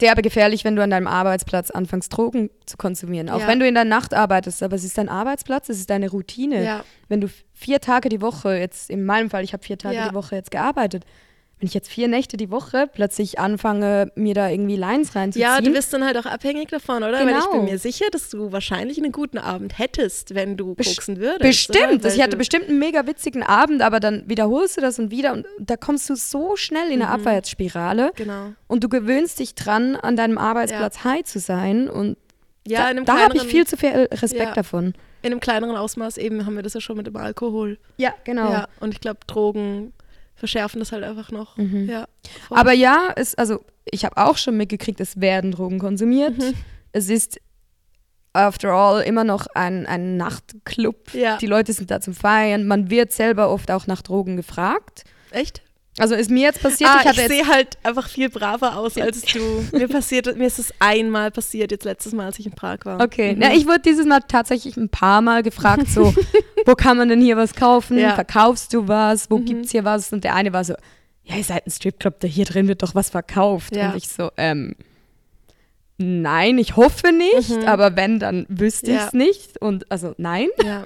[0.00, 3.28] derbe gefährlich, wenn du an deinem Arbeitsplatz anfängst, Drogen zu konsumieren.
[3.30, 3.46] Auch Ja.
[3.48, 6.64] wenn du in der Nacht arbeitest, aber es ist dein Arbeitsplatz, es ist deine Routine.
[6.64, 6.84] Ja.
[7.08, 10.08] Wenn du vier Tage die Woche, jetzt in meinem Fall, ich habe vier Tage Ja.
[10.08, 11.04] die Woche jetzt gearbeitet,
[11.60, 15.42] wenn ich jetzt vier Nächte die Woche plötzlich anfange, mir da irgendwie Lines reinzuziehen.
[15.48, 17.12] Ja, du bist dann halt auch abhängig davon, oder?
[17.12, 17.50] Weil ich Genau.
[17.52, 21.40] bin mir sicher, dass du wahrscheinlich einen guten Abend hättest, wenn du Best- koksen würdest.
[21.40, 22.04] Bestimmt.
[22.04, 25.32] Also ich hatte bestimmt einen mega witzigen Abend, aber dann wiederholst du das und wieder
[25.32, 27.20] und da kommst du so schnell in eine Mhm.
[27.26, 28.52] Abwärtsspirale Genau.
[28.66, 32.16] und du gewöhnst dich dran, an deinem Arbeitsplatz high zu sein und
[32.66, 34.54] Ja, da, da habe ich viel zu viel Respekt Ja.
[34.54, 34.94] davon.
[35.22, 37.78] In einem kleineren Ausmaß eben haben wir das ja schon mit dem Alkohol.
[37.96, 38.50] Ja, genau.
[38.50, 39.92] Ja, und ich glaube, Drogen
[40.34, 41.56] verschärfen das halt einfach noch.
[41.56, 41.88] Mhm.
[41.88, 42.06] Ja.
[42.48, 42.58] voll.
[42.58, 46.38] Aber ja, es, also ich habe auch schon mitgekriegt, es werden Drogen konsumiert.
[46.38, 46.54] Mhm.
[46.92, 47.40] Es ist
[48.32, 51.14] after all immer noch ein, ein Nachtclub.
[51.14, 51.38] Ja.
[51.38, 52.66] Die Leute sind da zum Feiern.
[52.66, 55.04] Man wird selber oft auch nach Drogen gefragt.
[55.30, 55.62] Echt?
[55.96, 58.98] Also ist mir jetzt passiert, ah, ich ich, hatte sehe halt einfach viel braver aus
[58.98, 59.64] als du.
[59.72, 63.00] Mir passiert, mir ist es einmal passiert, jetzt letztes Mal, als ich in Prag war.
[63.00, 63.38] Okay, Mhm.
[63.40, 66.12] Na, ich wurde dieses Mal tatsächlich ein paar Mal gefragt, so,
[66.66, 67.96] wo kann man denn hier was kaufen?
[67.96, 68.14] Ja.
[68.16, 69.30] Verkaufst du was?
[69.30, 69.44] Wo Mhm.
[69.44, 70.12] gibt's hier was?
[70.12, 70.74] Und der eine war so,
[71.22, 73.76] ja, ihr seid ein Stripclub, da hier drin wird doch was verkauft.
[73.76, 73.90] Ja.
[73.92, 74.74] Und ich so, ähm,
[75.96, 77.64] nein, ich hoffe nicht, Mhm.
[77.68, 79.04] aber wenn, dann wüsste Ja.
[79.04, 79.60] ich's nicht.
[79.60, 80.48] Und also nein.
[80.64, 80.84] Ja.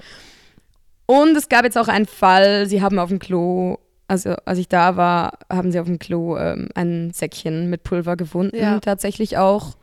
[1.07, 3.77] Und es gab jetzt auch einen Fall, sie haben auf dem Klo,
[4.09, 8.17] also als ich da war, haben sie auf dem Klo ähm, ein Säckchen mit Pulver
[8.17, 8.79] gefunden, Ja.
[8.79, 9.77] tatsächlich auch.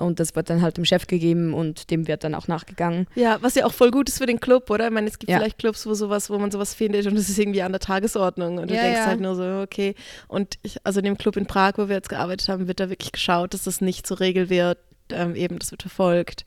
[0.00, 3.08] Und das wird dann halt dem Chef gegeben und dem wird dann auch nachgegangen.
[3.16, 4.86] ja, was ja auch voll gut ist für den Club, oder?
[4.86, 5.38] Ich meine, es gibt Ja.
[5.38, 8.58] vielleicht Clubs, wo sowas, wo man sowas findet und es ist irgendwie an der Tagesordnung
[8.58, 9.96] und du Ja, denkst halt nur so, okay.
[10.28, 12.90] Und ich, also in dem Club in Prag, wo wir jetzt gearbeitet haben, wird da
[12.90, 14.78] wirklich geschaut, dass das nicht zur Regel wird.
[15.10, 16.44] Ähm, eben, das wird verfolgt.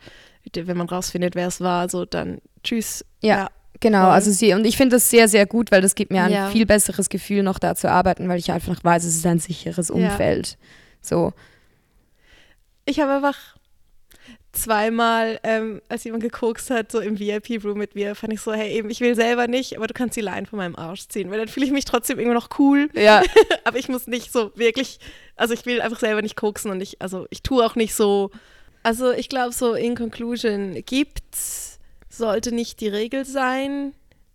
[0.56, 3.04] Wenn man rausfindet, wer es war, so dann tschüss.
[3.22, 3.50] Ja.
[3.82, 4.12] Genau, Voll.
[4.12, 6.50] also sie, und ich finde das sehr, sehr gut, weil das gibt mir ein Ja.
[6.50, 9.90] viel besseres Gefühl, noch da zu arbeiten, weil ich einfach weiß, es ist ein sicheres
[9.90, 9.96] Ja.
[9.96, 10.58] Umfeld.
[11.02, 11.34] So.
[12.86, 13.38] Ich habe einfach
[14.54, 18.72] zweimal, ähm, als jemand gekokst hat, so im VIP-Room mit mir, fand ich so, hey,
[18.74, 21.40] eben, ich will selber nicht, aber du kannst die Line von meinem Arsch ziehen, weil
[21.40, 23.24] dann fühle ich mich trotzdem immer noch cool, Ja.
[23.64, 25.00] aber ich muss nicht so wirklich,
[25.38, 28.30] also ich will einfach selber nicht koksen und ich, also ich tue auch nicht so,
[28.84, 31.71] also ich glaube so in Conclusion gibt's,
[32.22, 33.94] sollte nicht die Regel sein.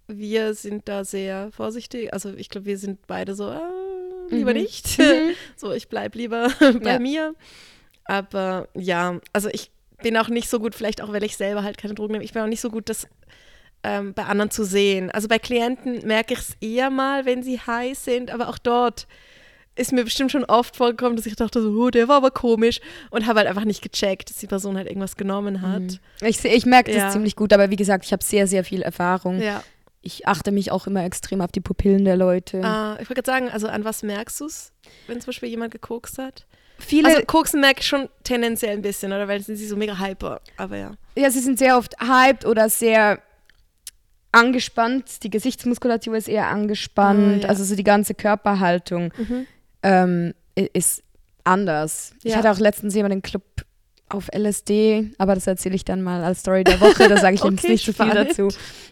[0.08, 3.60] Wir sind da sehr vorsichtig, also ich glaube, wir sind beide so, äh,
[4.34, 4.60] lieber Mhm.
[4.60, 4.98] nicht.
[4.98, 5.30] Mhm.
[5.56, 6.48] So, ich bleib lieber
[6.82, 6.98] bei Ja.
[6.98, 7.34] mir.
[8.04, 9.70] Aber ja, also ich
[10.02, 12.32] bin auch nicht so gut, vielleicht auch, weil ich selber halt keine Drogen nehme, ich
[12.32, 13.08] bin auch nicht so gut, das
[13.82, 15.10] ähm, bei anderen zu sehen.
[15.10, 19.06] Also bei Klienten merke ich es eher mal, wenn sie high sind, aber auch dort
[19.76, 22.80] ist mir bestimmt schon oft vorgekommen, dass ich dachte so, oh, der war aber komisch
[23.10, 26.00] und habe halt einfach nicht gecheckt, dass die Person halt irgendwas genommen hat.
[26.22, 27.10] Ich, seh- ich merke das Ja.
[27.10, 29.40] ziemlich gut, aber wie gesagt, ich habe sehr, sehr viel Erfahrung.
[29.40, 29.62] Ja.
[30.02, 32.58] Ich achte mich auch immer extrem auf die Pupillen der Leute.
[32.58, 34.72] Äh, ich wollte gerade sagen, also an was merkst du es,
[35.08, 36.46] wenn zum Beispiel jemand gekokst hat?
[36.78, 39.26] Viele, Also Koksen merke ich schon tendenziell ein bisschen, oder?
[39.28, 40.40] Weil sind sie so mega hyper.
[40.58, 40.92] Aber ja.
[41.16, 43.18] ja, sie sind sehr oft hyped oder sehr
[44.32, 45.22] angespannt.
[45.22, 47.38] Die Gesichtsmuskulatur ist eher angespannt.
[47.40, 47.48] Ah, ja.
[47.48, 49.12] Also so die ganze Körperhaltung
[49.86, 51.02] ähm, ist
[51.44, 52.12] anders.
[52.24, 52.38] Ich Ja.
[52.38, 53.42] hatte auch letztens jemanden im Club
[54.08, 57.08] auf LSD, aber das erzähle ich dann mal als Story der Woche.
[57.08, 58.48] Da sage ich jetzt Okay, nicht so viel dazu.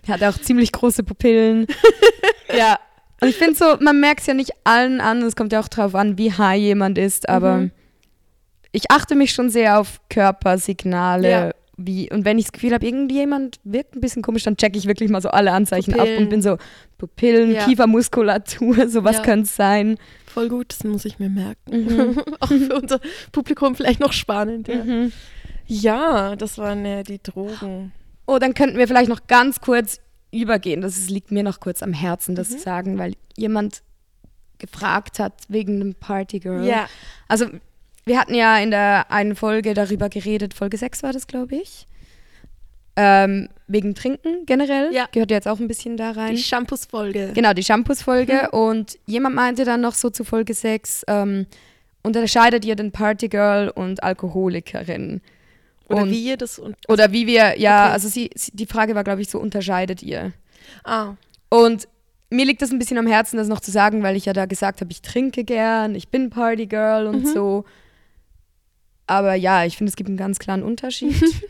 [0.07, 1.67] Er hatte auch ziemlich große Pupillen.
[2.57, 2.79] ja.
[3.21, 5.23] Und ich finde so, man merkt es ja nicht allen an.
[5.23, 7.29] Es kommt ja auch drauf an, wie high jemand ist.
[7.29, 7.71] Aber Mhm.
[8.73, 11.31] ich achte mich schon sehr auf Körpersignale.
[11.31, 11.51] Ja.
[11.77, 14.87] Wie, und wenn ich das Gefühl habe, irgendjemand wirkt ein bisschen komisch, dann checke ich
[14.87, 16.23] wirklich mal so alle Anzeichen ab Pupillen.
[16.25, 16.57] und bin so,
[16.99, 17.65] Pupillen, Ja.
[17.65, 19.23] Kiefermuskulatur, so was Ja.
[19.23, 19.97] könnte es sein.
[20.35, 21.71] Voll gut, das muss ich mir merken.
[21.71, 22.19] Mhm.
[22.41, 23.01] Auch für unser
[23.33, 24.69] Publikum vielleicht noch spannend.
[24.69, 25.13] Ja, Mhm.
[25.67, 27.93] ja das waren ja die Drogen.
[28.27, 30.01] Oh, dann könnten wir vielleicht noch ganz kurz
[30.33, 30.81] übergehen.
[30.81, 32.53] Das ist, liegt mir noch kurz am Herzen, das Mhm.
[32.57, 33.83] zu sagen, weil jemand
[34.59, 36.65] gefragt hat wegen einem Partygirl.
[36.67, 36.89] Ja.
[37.29, 37.47] Also,
[38.05, 41.87] wir hatten ja in der einen Folge darüber geredet, Folge 6 war das, glaube ich.
[42.97, 44.93] Ähm, wegen Trinken generell.
[44.95, 45.07] Ja.
[45.11, 46.37] Gehört ja jetzt auch ein bisschen da rein.
[46.37, 47.33] Die Shampoos-Folge.
[47.35, 48.51] Genau, die Shampoos-Folge.
[48.53, 51.47] Und jemand meinte dann noch so zu Folge 6, ähm,
[52.03, 55.23] unterscheidet ihr den Partygirl und Alkoholikerin?
[55.89, 56.77] Oder und, wie ihr das und.
[56.89, 57.93] Oder wie wir, ja, Okay.
[57.95, 60.33] also sie, sie, die Frage war, glaube ich, so, unterscheidet ihr?
[60.85, 61.15] Ah,
[61.51, 61.89] Und
[62.31, 64.47] mir liegt das ein bisschen am Herzen, das noch zu sagen, weil ich ja da
[64.47, 67.33] gesagt habe, ich trinke gern, ich bin Partygirl und Mhm.
[67.33, 67.65] so.
[69.07, 71.15] Aber ja, ich finde, es gibt einen ganz klaren Unterschied.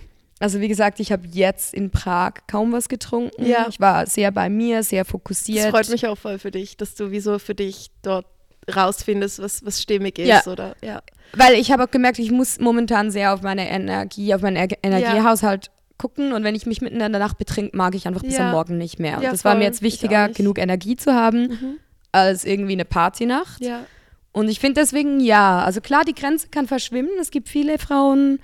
[0.45, 3.47] also wie gesagt, ich habe jetzt in Prag kaum was getrunken.
[3.47, 3.67] Ja.
[3.71, 5.71] Ich war sehr bei mir, sehr das fokussiert.
[5.71, 8.27] freut mich auch voll für dich, dass du wieso für dich dort
[8.75, 10.29] rausfindest, was, was stimmig ist.
[10.29, 10.43] Ja.
[10.47, 11.01] Oder, ja.
[11.33, 14.69] Weil ich habe auch gemerkt, ich muss momentan sehr auf meine Energie, auf meinen er
[14.83, 16.35] Energiehaushalt gucken.
[16.35, 18.47] Und wenn ich mich mitten in der Nacht betrink, mag ich einfach bis Ja.
[18.47, 19.17] am Morgen nicht mehr.
[19.17, 19.67] Und Ja, das war mir voll.
[19.69, 21.77] jetzt Ich wichtiger, genug Energie zu haben, Mhm.
[22.13, 23.65] als irgendwie eine Partynacht.
[23.65, 23.87] Ja.
[24.33, 27.11] Und ich finde deswegen, ja, also klar, die Grenze kann verschwimmen.
[27.21, 28.41] Es gibt viele Frauen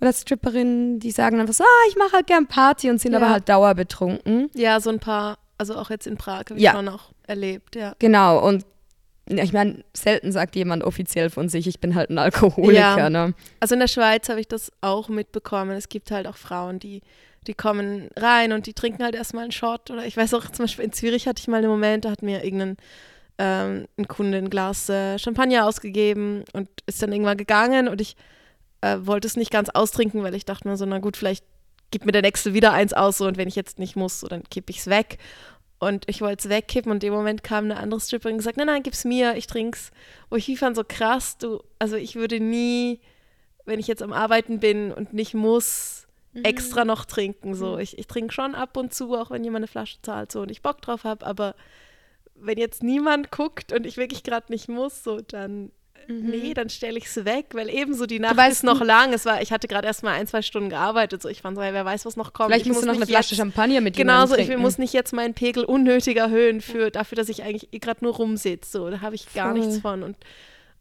[0.00, 3.18] oder Stripperinnen, die sagen einfach so, ah, ich mache halt gern Party und sind Ja.
[3.18, 4.50] aber halt dauerbetrunken.
[4.54, 6.72] ja, so ein paar, also auch jetzt in Prag habe ich Ja.
[6.72, 7.94] schon auch erlebt, ja.
[7.98, 8.64] Genau, und
[9.26, 12.98] ich meine, selten sagt jemand offiziell von sich, ich bin halt ein Alkoholiker.
[12.98, 13.10] Ja.
[13.10, 13.34] Ne?
[13.60, 15.70] Also in der Schweiz habe ich das auch mitbekommen.
[15.76, 17.02] Es gibt halt auch Frauen, die,
[17.46, 19.88] die kommen rein und die trinken halt erstmal einen Shot.
[19.92, 22.22] Oder ich weiß auch, zum Beispiel in Zürich hatte ich mal einen Moment, da hat
[22.22, 22.76] mir irgendein
[23.38, 28.16] ähm, ein Kunde ein Glas äh, Champagner ausgegeben und ist dann irgendwann gegangen und ich
[28.80, 31.44] äh, wollte es nicht ganz austrinken, weil ich dachte mir so, na gut, vielleicht
[31.90, 34.28] gibt mir der Nächste wieder eins aus so und wenn ich jetzt nicht muss, so
[34.28, 35.18] dann kippe ich es weg.
[35.78, 38.58] Und ich wollte es wegkippen und in dem Moment kam eine andere Stripperin und gesagt,
[38.58, 39.92] nein, nein, gib's mir, ich trink's.
[40.28, 43.00] Wo ich fand so krass, du, also ich würde nie,
[43.64, 47.54] wenn ich jetzt am Arbeiten bin und nicht muss, extra noch trinken.
[47.54, 50.42] So, ich, ich trinke schon ab und zu, auch wenn jemand eine Flasche zahlt so
[50.42, 51.54] und ich Bock drauf habe, aber
[52.34, 55.72] wenn jetzt niemand guckt und ich wirklich gerade nicht muss, so dann
[56.10, 59.12] nee, dann stelle ich es weg, weil ebenso die Nacht weißt ist noch lang.
[59.12, 61.62] Es war, ich hatte gerade erst mal ein, zwei Stunden gearbeitet, so ich fand so,
[61.62, 62.48] hey, wer weiß, was noch kommt.
[62.50, 64.92] Vielleicht ich musst du noch eine Flasche jetzt- Champagner mit Genau so, ich muss nicht
[64.92, 68.70] jetzt meinen Pegel unnötig erhöhen für, dafür, dass ich eigentlich gerade nur rumsitze.
[68.70, 69.60] So, da habe ich gar Voll.
[69.60, 70.02] nichts von.
[70.02, 70.16] Und,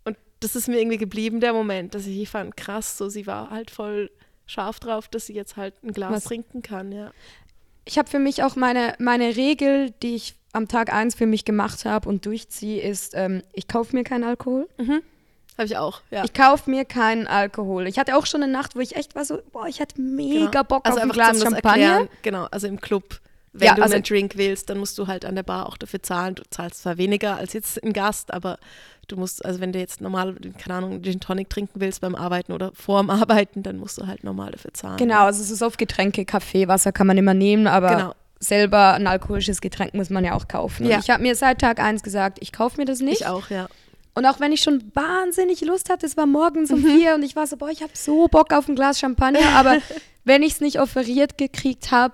[0.06, 3.50] und das ist mir irgendwie geblieben, der Moment, dass ich fand, krass, so sie war
[3.50, 4.10] halt voll
[4.46, 6.24] scharf drauf, dass sie jetzt halt ein Glas Was?
[6.24, 7.12] trinken kann, ja.
[7.86, 11.46] ich habe für mich auch meine, meine Regel, die ich am Tag 1 für mich
[11.46, 14.68] gemacht habe und durchziehe, ist, ähm, ich kaufe mir keinen Alkohol.
[15.60, 16.24] Habe ich auch, ja.
[16.24, 17.86] Ich kaufe mir keinen Alkohol.
[17.88, 20.46] Ich hatte auch schon eine Nacht, wo ich echt war so, boah, ich hatte mega
[20.50, 20.64] Genau.
[20.64, 21.84] Bock also auf ein Glas Champagner.
[21.84, 23.20] Erklären, genau, also im Club
[23.52, 25.76] wenn Ja, du also- einen Drink willst, dann musst du halt an der Bar auch
[25.76, 26.36] dafür zahlen.
[26.36, 28.58] Du zahlst zwar weniger als jetzt ein Gast, aber
[29.08, 32.52] du musst, also wenn du jetzt normal, keine Ahnung, Gin Tonic trinken willst beim Arbeiten
[32.54, 34.98] oder vorm Arbeiten, dann musst du halt normal dafür zahlen.
[34.98, 38.14] Genau, also es ist oft Getränke, Kaffee, Wasser kann man immer nehmen, aber Genau.
[38.40, 40.86] selber ein alkoholisches Getränk muss man ja auch kaufen.
[40.86, 41.00] Ja.
[41.00, 43.22] Ich habe mir seit Tag eins gesagt, ich kaufe mir das nicht.
[43.22, 43.68] Ich auch, ja.
[44.16, 46.76] Und auch wenn ich schon wahnsinnig Lust hatte, es war morgens Mhm.
[46.78, 49.40] um vier und ich war so, boah, ich habe so Bock auf ein Glas Champagner,
[49.56, 49.78] aber
[50.26, 52.14] wenn ich es nicht offeriert gekriegt habe,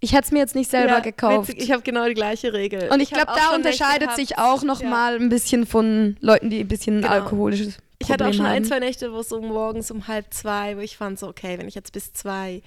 [0.00, 1.48] ich hätte es mir jetzt nicht selber ja, gekauft.
[1.48, 2.88] Witzig, ich habe genau die gleiche Regel.
[2.92, 4.88] und ich hab glaube, da unterscheidet sich auch noch Ja.
[4.90, 7.12] mal ein bisschen von Leuten, die ein bisschen Genau.
[7.12, 8.64] alkoholisches Ich hatte auch Problem schon ein, haben.
[8.64, 11.68] zwei Nächte, wo es so morgens um halb zwei, wo ich fand so, okay, wenn
[11.68, 12.62] ich jetzt bis zwei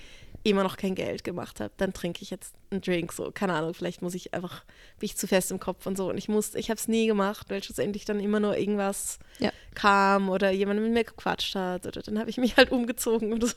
[0.45, 3.73] immer noch kein Geld gemacht habe, dann trinke ich jetzt einen Drink, so, keine Ahnung,
[3.73, 4.63] vielleicht muss ich einfach,
[4.99, 7.07] bin ich zu fest im Kopf und so und ich musste, ich habe es nie
[7.07, 9.51] gemacht, weil schlussendlich dann immer nur irgendwas Ja.
[9.73, 13.47] kam oder jemand mit mir gequatscht hat oder dann habe ich mich halt umgezogen oder
[13.47, 13.55] so.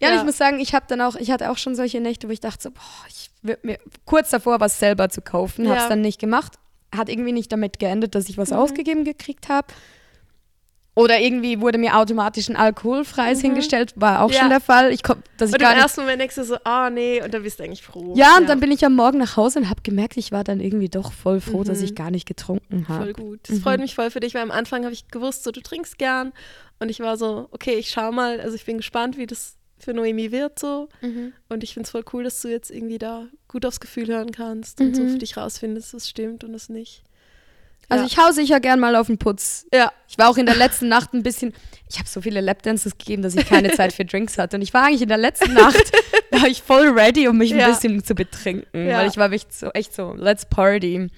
[0.00, 0.16] Ja, und Ja.
[0.16, 2.40] ich muss sagen, ich habe dann auch, ich hatte auch schon solche Nächte, wo ich
[2.40, 5.88] dachte so, boah, ich würde mir kurz davor was selber zu kaufen, habe es Ja.
[5.90, 6.54] dann nicht gemacht.
[6.94, 8.42] Hat irgendwie nicht damit geendet, dass ich Mhm.
[8.42, 9.68] was ausgegeben gekriegt habe.
[10.96, 14.34] Oder irgendwie wurde mir automatisch ein alkoholfreies hingestellt, war auch Mhm.
[14.34, 14.40] Ja.
[14.40, 14.92] schon der Fall.
[14.92, 17.22] Ich komm, dass ich Und im gar nicht, ersten Moment denkst du so, ah nee,
[17.22, 18.14] und dann bist du eigentlich froh.
[18.16, 20.60] ja, und dann bin ich am Morgen nach Hause und habe gemerkt, ich war dann
[20.60, 21.84] irgendwie doch voll froh, dass Mhm.
[21.84, 23.12] ich gar nicht getrunken Voll habe.
[23.12, 23.40] gut.
[23.48, 25.96] Das freut mich voll für dich, weil am Anfang habe ich gewusst, so du trinkst
[25.96, 26.32] gern.
[26.80, 29.94] Und ich war so, okay, ich schau mal, also ich bin gespannt, wie das für
[29.94, 30.88] Noemi wird so.
[31.48, 34.32] Und ich finde es voll cool, dass du jetzt irgendwie da gut aufs Gefühl hören
[34.32, 37.02] kannst und so für dich rausfindest, was stimmt und was nicht.
[37.90, 38.06] Also Ja.
[38.10, 39.66] ich hau sicher gern mal auf den Putz.
[39.74, 41.52] Ja, Ich war auch in der letzten Nacht ein bisschen,
[41.88, 44.56] ich habe so viele Lapdances gegeben, dass ich keine Zeit für Drinks hatte.
[44.56, 45.92] Und ich war eigentlich in der letzten Nacht,
[46.30, 47.66] war ich voll ready, um mich Ja.
[47.66, 48.86] ein bisschen zu betrinken.
[48.88, 48.98] Ja.
[48.98, 51.08] Weil ich war echt so, echt so, let's party.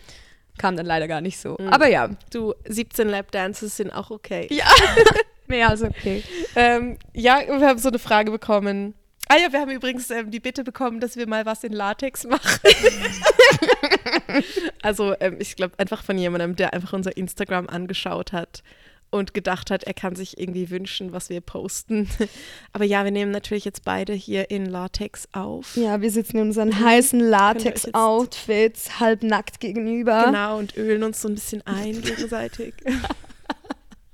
[0.59, 1.57] Kam dann leider gar nicht so.
[1.59, 1.69] Mhm.
[1.69, 4.49] Aber ja, du, 17 Lapdances sind auch okay.
[4.51, 4.65] Ja.
[5.47, 6.23] mehr als okay.
[6.57, 8.95] Ähm, ja, wir haben so eine Frage bekommen.
[9.33, 12.25] Ah ja, wir haben übrigens ähm, die Bitte bekommen, dass wir mal was in Latex
[12.25, 12.61] machen.
[14.83, 18.63] also ähm, ich glaube einfach von jemandem, der einfach unser Instagram angeschaut hat
[19.09, 22.11] und gedacht hat, er kann sich irgendwie wünschen, was wir posten.
[22.75, 25.77] Aber ja, wir nehmen natürlich jetzt beide hier in Latex auf.
[25.77, 30.27] Ja, wir sitzen in unseren heißen euch Latex-Outfits, halbnackt gegenüber.
[30.27, 32.75] Genau, und ölen uns so ein bisschen ein gegenseitig.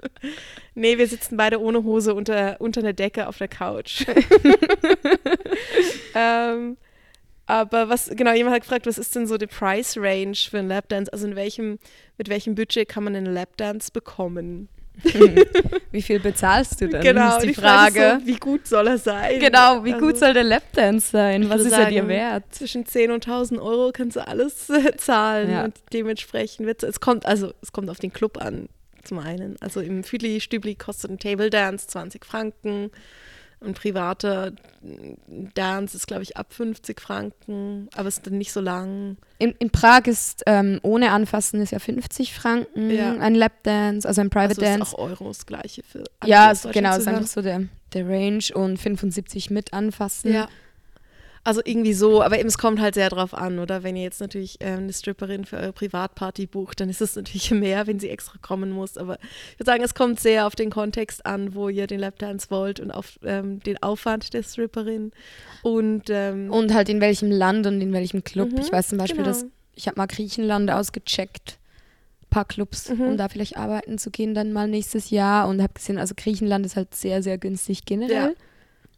[0.74, 4.04] nee, wir sitzen beide ohne Hose unter, unter einer Decke auf der Couch.
[6.14, 6.76] ähm,
[7.46, 10.68] aber was, genau, jemand hat gefragt, was ist denn so die Price Range für einen
[10.68, 11.12] Lapdance?
[11.12, 11.78] Also in welchem,
[12.18, 14.68] mit welchem Budget kann man einen Lapdance bekommen?
[15.92, 17.00] Wie viel bezahlst du denn?
[17.00, 18.00] genau, ist die die Frage.
[18.00, 18.16] Frage.
[18.16, 19.38] ist so, wie gut soll er sein?
[19.40, 21.48] genau, wie Also, gut soll der Lapdance sein?
[21.48, 22.44] Was ist er dir sagen, wert?
[22.50, 25.64] Zwischen 10 und 1000 Euro kannst du alles äh, zahlen Ja.
[25.64, 28.68] und dementsprechend wird es kommt also es kommt auf den Club an
[29.08, 29.56] zum einen.
[29.60, 32.90] Also im Füdli Stübli kostet ein Table Dance 20 Franken,
[33.60, 34.52] ein privater
[35.54, 39.16] Dance ist glaube ich ab 50 Franken, aber ist dann nicht so lang.
[39.38, 43.16] In, in Prag ist ähm, ohne Anfassen ist ja 50 Franken Ja.
[43.16, 44.94] ein Lapdance, also ein Private Also ist Dance.
[44.94, 47.16] auch Euros gleiche für alle, Ja, genau, ist zuhören.
[47.16, 47.62] einfach so der,
[47.94, 50.32] der Range und 75 mit anfassen.
[50.32, 50.48] Ja.
[51.48, 53.82] Also irgendwie so, aber eben, es kommt halt sehr drauf an, oder?
[53.82, 57.50] Wenn ihr jetzt natürlich ähm, eine Stripperin für eure Privatparty bucht, dann ist es natürlich
[57.52, 58.98] mehr, wenn sie extra kommen muss.
[58.98, 59.14] Aber
[59.54, 62.80] ich würde sagen, es kommt sehr auf den Kontext an, wo ihr den Lapdance wollt
[62.80, 65.10] und auf ähm, den Aufwand der Stripperin.
[65.62, 68.52] Und, ähm, Und halt in welchem Land und in welchem Club.
[68.52, 69.28] Mhm, ich weiß zum Beispiel, genau.
[69.28, 71.58] dass ich habe mal Griechenland ausgecheckt,
[72.24, 73.00] ein paar Clubs, Mhm.
[73.00, 76.66] um da vielleicht arbeiten zu gehen dann mal nächstes Jahr und habe gesehen, also Griechenland
[76.66, 78.34] ist halt sehr, sehr günstig generell.
[78.36, 78.47] Ja.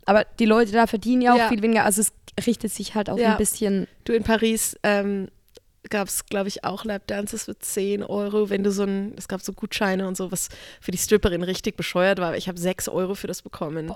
[0.06, 1.48] Aber die Leute da verdienen ja auch Ja.
[1.48, 2.12] viel weniger, also es
[2.46, 3.32] richtet sich halt auch Ja.
[3.32, 5.28] ein bisschen du in Paris ähm,
[5.88, 9.40] gab es, glaube ich, auch Lapdances für 10 Euro, wenn du so ein, es gab
[9.40, 10.48] so Gutscheine und so, was
[10.80, 12.28] für die Stripperin richtig bescheuert war.
[12.28, 13.92] aber Ich habe 6 Euro für das bekommen.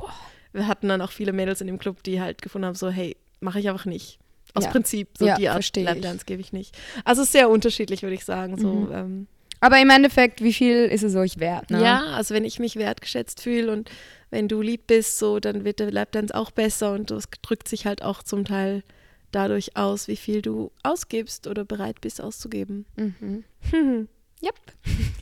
[0.53, 3.17] Wir hatten dann auch viele Mädels in dem Club, die halt gefunden haben, so, hey,
[3.41, 4.19] mache ich einfach nicht.
[4.55, 4.71] Aus Ja.
[4.71, 5.77] Prinzip, so Ja, die Art.
[5.77, 6.77] Lapdance gebe ich nicht.
[7.05, 8.57] Also es ist sehr unterschiedlich, würde ich sagen.
[8.59, 8.93] So, Mhm.
[8.93, 9.27] ähm,
[9.61, 11.71] Aber im Endeffekt, wie viel ist es euch wert?
[11.71, 11.83] Ne?
[11.83, 13.91] Ja, also wenn ich mich wertgeschätzt fühle und
[14.35, 17.87] wenn du lieb bist, so, dann wird der Lapdance auch besser und das drückt sich
[17.87, 18.83] halt auch zum Teil
[19.31, 22.85] dadurch aus, wie viel du ausgibst oder bereit bist auszugeben.
[22.97, 23.45] Mhm.
[23.71, 24.09] Hm.
[24.43, 24.57] Yep.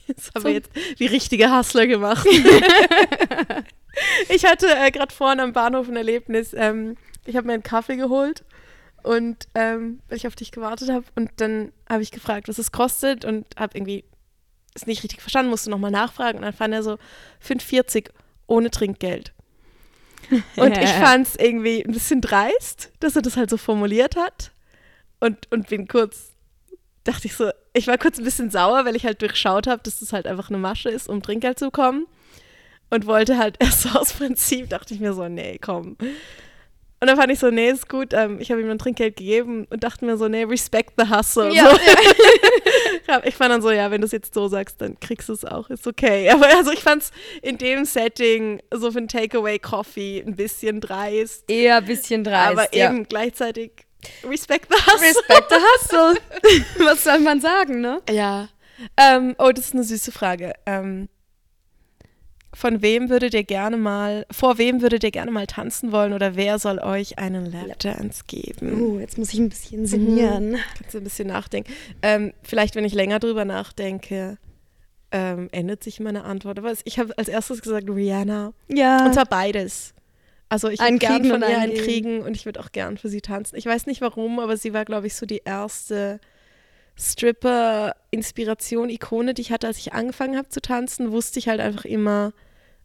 [0.08, 0.48] Jetzt haben So.
[0.48, 2.26] wir jetzt die richtige Hustler gemacht.
[4.28, 6.52] ich hatte äh, gerade vorne am Bahnhof ein Erlebnis.
[6.54, 8.42] Ähm, ich habe mir einen Kaffee geholt
[9.04, 12.72] und ähm, weil ich auf dich gewartet habe und dann habe ich gefragt, was es
[12.72, 14.04] kostet und habe irgendwie
[14.74, 16.98] es nicht richtig verstanden, musste nochmal nachfragen und dann fand er so
[17.46, 18.08] 5,40
[18.46, 19.32] ohne Trinkgeld.
[20.56, 24.52] Und ich fand es irgendwie ein bisschen dreist, dass er das halt so formuliert hat
[25.22, 26.32] und, und bin kurz,
[27.04, 30.00] dachte ich so, ich war kurz ein bisschen sauer, weil ich halt durchschaut habe, dass
[30.00, 32.06] das halt einfach eine Masche ist, um Trinkgeld zu bekommen.
[32.90, 35.96] Und wollte halt erst so aus Prinzip, dachte ich mir so, nee, komm.
[37.02, 38.12] Und dann fand ich so, nee, ist gut.
[38.14, 41.54] Ähm, ich habe ihm ein Trinkgeld gegeben und dachte mir so, nee, respect the hustle.
[41.54, 41.76] Ja, so.
[41.76, 41.76] Ja,
[43.24, 45.44] ich fand dann so, ja, wenn du es jetzt so sagst, dann kriegst du es
[45.44, 46.28] auch, ist okay.
[46.32, 47.10] Aber also ich fand es
[47.42, 51.50] in dem Setting so für ein Takeaway-Coffee ein bisschen dreist.
[51.50, 52.52] Eher ein bisschen dreist.
[52.52, 52.90] aber ja.
[52.90, 53.72] eben gleichzeitig
[54.24, 55.08] respect the hustle.
[55.08, 56.20] Respect the Hustle.
[56.86, 58.00] Was soll man sagen, ne?
[58.10, 58.48] Ja.
[58.96, 60.54] Ähm, oh, das ist eine süße Frage.
[60.66, 61.08] Ähm,
[62.54, 66.36] von wem würdet ihr gerne mal, vor wem würdet ihr gerne mal tanzen wollen oder
[66.36, 68.80] wer soll euch einen Lapdance geben?
[68.80, 70.58] Oh, jetzt muss ich ein bisschen sinnieren.
[70.78, 71.72] Kannst du ein bisschen nachdenken.
[72.02, 74.36] Ähm, vielleicht, wenn ich länger drüber nachdenke,
[75.12, 76.58] ähm, ändert sich meine Antwort.
[76.58, 78.52] Aber ich habe als erstes gesagt Rihanna.
[78.68, 79.06] Ja.
[79.06, 79.94] Und zwar beides.
[80.48, 83.08] Also ich würde gern kriegen von ihr einen kriegen und ich würde auch gern für
[83.08, 83.56] sie tanzen.
[83.56, 86.20] Ich weiß nicht warum, aber sie war, glaube ich, so die erste
[86.98, 91.84] Stripper-Inspiration, Ikone, die ich hatte, als ich angefangen habe zu tanzen, wusste ich halt einfach
[91.84, 92.32] immer,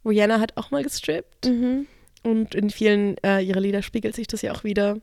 [0.06, 1.46] Rihanna hat auch mal gestrippt.
[1.48, 1.88] mhm.
[2.24, 4.98] Und in vielen äh, ihrer Lieder spiegelt sich das ja auch wieder.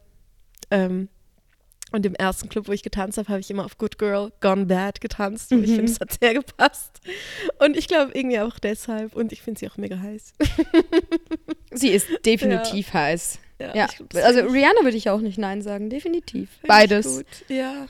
[0.71, 1.09] Ähm,
[1.93, 4.67] und im ersten Club, wo ich getanzt habe, habe ich immer auf Good Girl Gone
[4.67, 5.53] Bad getanzt.
[5.53, 5.77] Und ich Mhm.
[5.77, 7.01] finde, es hat sehr gepasst.
[7.61, 9.15] Und ich glaube irgendwie auch deshalb.
[9.15, 10.33] Und ich finde sie auch mega heiß.
[11.73, 13.39] Sie ist definitiv heiß.
[13.61, 13.87] Ja.
[13.89, 16.51] ich glaub, Also ich- Rihanna würde ich auch nicht Nein sagen, definitiv.
[16.63, 17.07] ich Beides.
[17.19, 17.27] Gut.
[17.49, 17.87] Ja.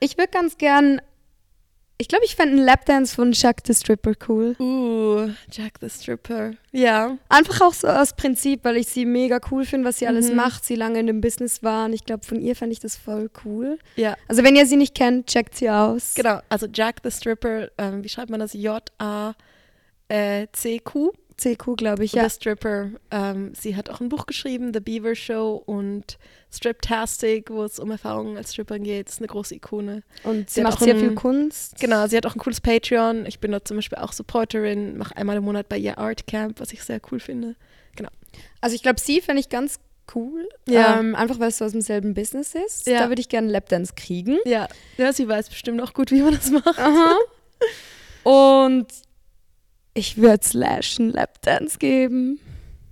[0.00, 1.00] Ich würde ganz gern.
[1.98, 4.56] Ich glaube, ich fände einen Lapdance von Jack the Stripper cool.
[4.58, 6.52] Uh, Jack the Stripper.
[6.72, 7.18] Ja.
[7.28, 10.36] Einfach auch so aus Prinzip, weil ich sie mega cool finde, was sie alles Mhm.
[10.36, 10.64] macht.
[10.64, 13.30] Sie lange in dem Business war und ich glaube, von ihr fände ich das voll
[13.44, 13.78] cool.
[13.96, 14.16] Ja.
[14.28, 16.14] Also, wenn ihr sie nicht kennt, checkt sie aus.
[16.14, 16.40] Genau.
[16.48, 18.54] Also Jack the Stripper, ähm, wie schreibt man das?
[20.08, 21.12] J-A-C-Q.
[21.40, 22.22] CQ, glaube ich, Ja.
[22.22, 22.28] ja.
[22.28, 22.90] The Stripper.
[23.10, 26.18] Ähm, sie hat auch ein Buch geschrieben, The Beaver Show und
[26.52, 29.06] Striptastic, wo es um Erfahrungen als Stripperin geht.
[29.08, 30.02] Das ist eine große Ikone.
[30.24, 31.80] Und sie Sie macht sehr ein- viel Kunst.
[31.80, 33.26] Genau, sie hat auch ein cooles Patreon.
[33.26, 36.60] Ich bin dort zum Beispiel auch Supporterin, mache einmal im Monat bei ihr Art Camp,
[36.60, 37.56] was ich sehr cool finde.
[38.60, 39.80] Also, ich glaube, sie fände ich ganz
[40.14, 40.48] cool.
[40.68, 41.00] Ja.
[41.00, 42.86] Ähm, einfach, weil es so aus demselben Business ist.
[42.86, 43.00] Ja.
[43.00, 44.38] Da würde ich gerne Lapdance kriegen.
[44.44, 44.68] Ja,
[44.98, 46.78] ja, sie weiß bestimmt auch gut, wie man das macht.
[46.78, 47.16] Aha.
[48.22, 48.86] Und
[49.94, 52.38] ich würde Slash einen Lapdance geben.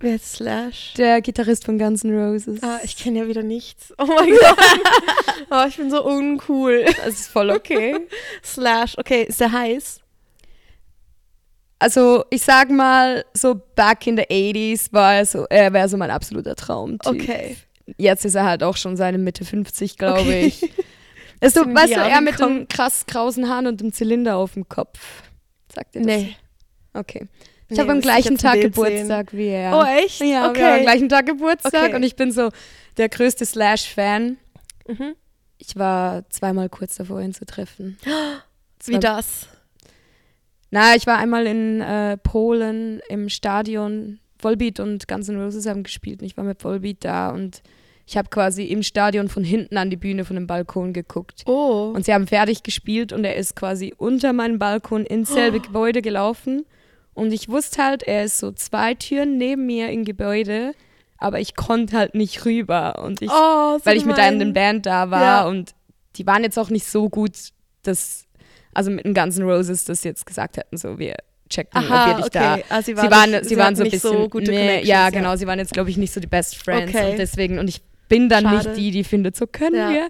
[0.01, 0.93] Wer ist Slash?
[0.97, 2.63] Der Gitarrist von Guns N' Roses.
[2.63, 3.93] Ah, ich kenne ja wieder nichts.
[3.97, 4.57] Oh mein Gott.
[5.51, 6.85] oh, ich bin so uncool.
[6.85, 7.97] Das ist voll okay.
[8.43, 9.99] Slash, okay, ist der heiß?
[11.79, 15.95] Also, ich sag mal, so back in the 80s war er so, er wäre so
[15.97, 17.13] mein absoluter Traumtyp.
[17.21, 17.57] Okay.
[17.97, 20.45] Jetzt ist er halt auch schon seine Mitte 50, glaube Okay.
[20.45, 20.61] ich.
[21.41, 24.53] Ist so, Sind weißt du, er mit dem krass krausen Haaren und dem Zylinder auf
[24.53, 24.99] dem Kopf.
[25.73, 26.05] Sagt ihr das?
[26.07, 26.35] Nee.
[26.93, 27.27] Okay.
[27.67, 29.77] Ich Nee, habe am gleichen Tag Geburtstag wie er.
[29.77, 30.21] Oh, echt?
[30.21, 30.81] Ja, wir haben am okay.
[30.81, 31.95] gleichen Tag Geburtstag Okay.
[31.95, 32.49] und ich bin so
[32.97, 34.37] der größte Slash-Fan.
[34.87, 35.15] Mhm.
[35.59, 37.97] Ich war zweimal kurz davor, ihn zu treffen.
[38.85, 39.47] Wie das?
[40.71, 44.19] Na, ich war einmal in äh, Polen im Stadion.
[44.41, 47.61] Volbeat und Guns N' Roses haben gespielt und ich war mit Volbeat da und
[48.07, 51.43] ich habe quasi im Stadion von hinten an die Bühne von dem Balkon geguckt.
[51.45, 51.91] Oh.
[51.93, 56.01] Und sie haben fertig gespielt und er ist quasi unter meinem Balkon ins selbe Gebäude
[56.01, 56.65] gelaufen.
[57.13, 60.73] Und ich wusste halt, er ist so zwei Türen neben mir im Gebäude,
[61.17, 63.03] aber ich konnte halt nicht rüber.
[63.03, 64.53] Und ich, oh, so weil ich mit einer gemein.
[64.53, 65.45] Band da war Ja.
[65.47, 65.71] und
[66.15, 67.31] die waren jetzt auch nicht so gut,
[67.83, 68.25] dass,
[68.73, 71.15] also mit den Guns N' Roses das jetzt gesagt hätten, so wir
[71.49, 72.63] checken, Aha, ob wir dich okay.
[72.69, 75.35] da Ah, sie, sie waren, nicht- sie waren so ein bisschen, so nee, ja genau,
[75.35, 77.11] sie waren jetzt glaube ich nicht so die Best Friends Okay.
[77.11, 78.55] und deswegen und ich bin dann Schade.
[78.69, 79.89] nicht die, die findet, so können Ja.
[79.89, 80.07] wir.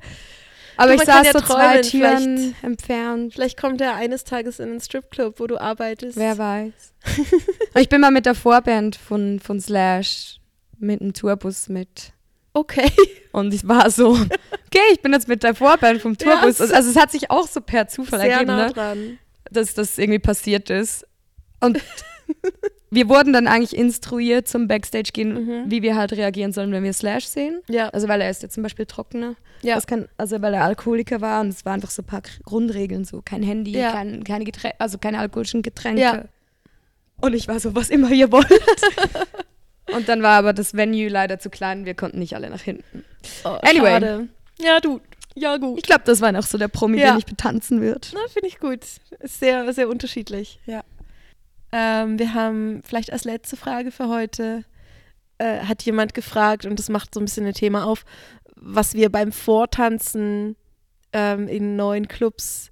[0.79, 3.33] Aber Du, ich saß ja so zwei träumen, Türen vielleicht- entfernt.
[3.33, 6.17] Vielleicht kommt er eines Tages in einen Stripclub, wo du arbeitest.
[6.17, 6.73] Wer weiß.
[7.75, 10.37] Ich bin mal mit der Vorband von, von Slash
[10.79, 12.13] mit einem Tourbus mit.
[12.53, 12.91] Okay.
[13.31, 16.59] Und ich war so, okay, ich bin jetzt mit der Vorband vom Ja, Tourbus.
[16.59, 19.17] es- also es hat sich auch so per Zufall ergeben, nah ne?
[19.51, 21.05] dass das irgendwie passiert ist.
[21.59, 21.79] Und
[22.91, 25.71] wir wurden dann eigentlich instruiert zum Backstage gehen, Mhm.
[25.71, 27.61] wie wir halt reagieren sollen, wenn wir Slash sehen.
[27.69, 27.89] Ja.
[27.89, 29.35] Also weil er ist jetzt zum Beispiel trockener.
[29.61, 29.79] Ja.
[29.81, 33.21] Kann, also weil er Alkoholiker war und es waren einfach so ein paar Grundregeln, so
[33.23, 33.91] kein Handy, Ja.
[33.91, 36.01] kein, keine Getränke, also keine alkoholischen Getränke.
[36.01, 36.23] Ja.
[37.21, 38.47] Und ich war so, was immer ihr wollt.
[39.93, 43.03] und dann war aber das Venue leider zu klein, wir konnten nicht alle nach hinten.
[43.43, 43.91] Oh, Anyway.
[43.91, 44.27] Schade.
[44.61, 45.01] Ja, du.
[45.35, 45.77] Ja, gut.
[45.77, 47.11] Ich glaube, das war noch so der Promi, Ja.
[47.11, 48.11] den ich betanzen wird.
[48.13, 48.79] Na, finde ich gut.
[49.19, 50.59] Ist sehr, sehr unterschiedlich.
[50.65, 50.83] Ja.
[51.71, 54.63] Ähm, wir haben vielleicht als letzte Frage für heute,
[55.37, 58.05] äh, hat jemand gefragt, und das macht so ein bisschen ein Thema auf,
[58.55, 60.55] was wir beim Vortanzen
[61.13, 62.71] ähm, in neuen Clubs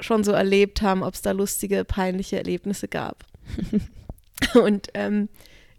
[0.00, 3.24] schon so erlebt haben, ob es da lustige, peinliche Erlebnisse gab.
[4.54, 5.28] und ähm,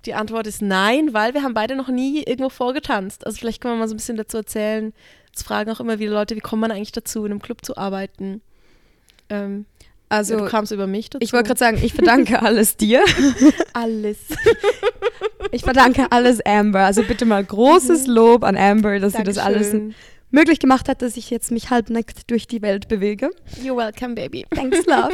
[0.05, 3.25] die Antwort ist nein, weil wir haben beide noch nie irgendwo vorgetanzt.
[3.25, 4.93] Also vielleicht können wir mal so ein bisschen dazu erzählen.
[5.35, 7.77] Es fragen auch immer wieder Leute, wie kommt man eigentlich dazu, in einem Club zu
[7.77, 8.41] arbeiten?
[9.29, 9.65] Ähm,
[10.13, 11.23] Also du kamst über mich dazu.
[11.23, 13.03] ich wollte gerade sagen, ich verdanke alles dir.
[13.73, 14.17] alles.
[15.51, 16.81] Ich verdanke alles Amber.
[16.81, 19.95] Also bitte mal großes Lob an Amber, dass sie das alles Dankeschön.
[20.31, 23.29] möglich gemacht hat, dass ich jetzt mich halbnackt durch die Welt bewege.
[23.63, 24.45] You're welcome, baby.
[24.53, 25.13] Thanks, love.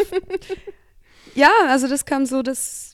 [1.36, 2.89] ja, also das kam so, dass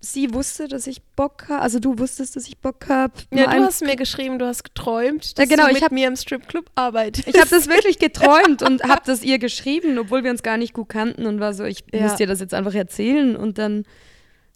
[0.00, 1.60] sie wusste, dass ich Bock habe.
[1.60, 3.12] Also du wusstest, dass ich Bock habe.
[3.32, 5.92] Ja, du hast mir geschrieben, du hast geträumt, dass Ja, genau, du ich mit hab-
[5.92, 7.28] mir im Stripclub arbeitest.
[7.28, 10.72] Ich habe das wirklich geträumt und habe das ihr geschrieben, obwohl wir uns gar nicht
[10.72, 12.02] gut kannten und war so, ich Ja.
[12.02, 13.36] muss dir das jetzt einfach erzählen.
[13.36, 13.84] Und dann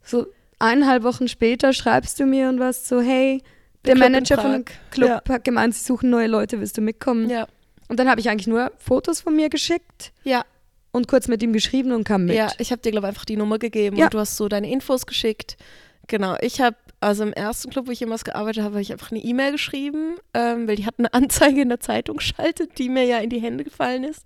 [0.02, 0.26] so
[0.58, 3.42] eineinhalb Wochen später schreibst du mir und warst so, hey,
[3.84, 4.74] der, in Manager von dem Prag.
[4.92, 5.34] Club Ja.
[5.34, 7.28] hat gemeint, sie suchen neue Leute, willst du mitkommen?
[7.28, 7.46] Ja,
[7.88, 10.42] Und dann habe ich eigentlich nur Fotos von mir geschickt ja,
[10.94, 12.36] und kurz mit ihm geschrieben und kam mit.
[12.36, 12.50] ja.
[12.58, 14.04] Ich habe dir, glaube ich, einfach die Nummer gegeben Ja.
[14.06, 15.56] und du hast so deine Infos geschickt.
[16.06, 19.10] Genau, ich habe, also im ersten Club, wo ich jemals gearbeitet habe, habe ich einfach
[19.10, 23.04] eine E-Mail geschrieben, ähm, weil die hatten eine Anzeige in der Zeitung geschaltet, die mir
[23.04, 24.24] ja in die Hände gefallen ist.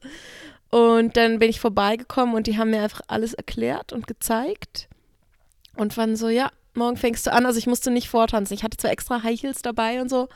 [0.71, 4.89] Und dann bin ich vorbeigekommen und die haben mir einfach alles erklärt und gezeigt.
[5.77, 7.47] Und waren so, ja, morgen fängst du an.
[7.47, 8.53] Also ich musste nicht vortanzen.
[8.55, 10.29] Ich hatte zwar extra High Heels dabei und so,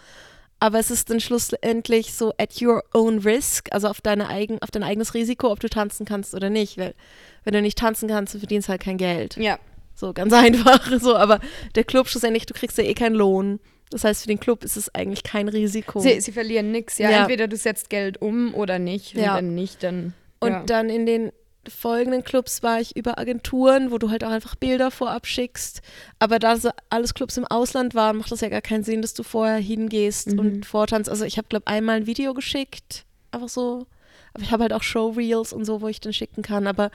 [0.62, 4.70] aber es ist dann schlussendlich so at your own risk, also auf, deine eigen, auf
[4.70, 6.78] dein eigenes Risiko, ob du tanzen kannst oder nicht.
[6.78, 6.94] Weil
[7.42, 9.36] wenn du nicht tanzen kannst, du verdienst halt kein Geld.
[9.38, 9.58] Ja.
[9.96, 10.88] So, ganz einfach.
[11.00, 11.40] So, aber
[11.74, 13.58] der Club schlussendlich, du kriegst ja eh keinen Lohn.
[13.90, 15.98] Das heißt, für den Club ist es eigentlich kein Risiko.
[15.98, 17.10] Sie, sie verlieren nichts, ja.
[17.10, 17.20] Ja.
[17.22, 19.16] Entweder du setzt Geld um oder nicht.
[19.16, 19.34] Und Ja.
[19.34, 20.14] wenn nicht, dann.
[20.38, 20.62] Und ja.
[20.62, 21.32] dann in den
[21.68, 25.82] folgenden Clubs war ich über Agenturen, wo du halt auch einfach Bilder vorab schickst.
[26.18, 29.14] Aber da so alles Clubs im Ausland waren, macht das ja gar keinen Sinn, dass
[29.14, 30.38] du vorher hingehst Mhm.
[30.38, 31.08] und vortanzt.
[31.10, 33.86] Also ich habe, glaube einmal ein Video geschickt, einfach so.
[34.34, 36.66] Aber ich habe halt auch Showreels und so, wo ich dann schicken kann.
[36.66, 36.90] Aber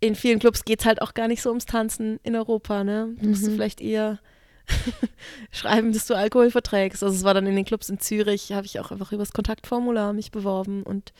[0.00, 3.14] in vielen Clubs geht es halt auch gar nicht so ums Tanzen in Europa, ne?
[3.20, 3.54] Du musst du Mhm.
[3.56, 4.18] vielleicht eher
[5.50, 7.02] schreiben, dass du Alkohol verträgst.
[7.02, 10.12] Also es war dann in den Clubs in Zürich, habe ich auch einfach übers Kontaktformular
[10.12, 11.12] mich beworben und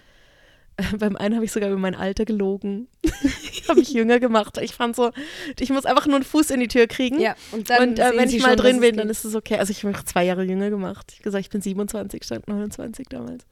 [0.99, 2.89] beim einen habe ich sogar über mein Alter gelogen.
[3.69, 4.59] habe ich jünger gemacht.
[4.61, 5.11] Ich fand so,
[5.59, 7.21] ich muss einfach nur einen Fuß in die Tür kriegen.
[7.21, 7.35] ja.
[7.53, 9.57] Und und äh, wenn sie ich mal schon, drin bin, dann ist es okay.
[9.57, 11.07] Also ich habe mich zwei Jahre jünger gemacht.
[11.11, 13.45] Ich habe gesagt, ich bin 27, stand 29 damals.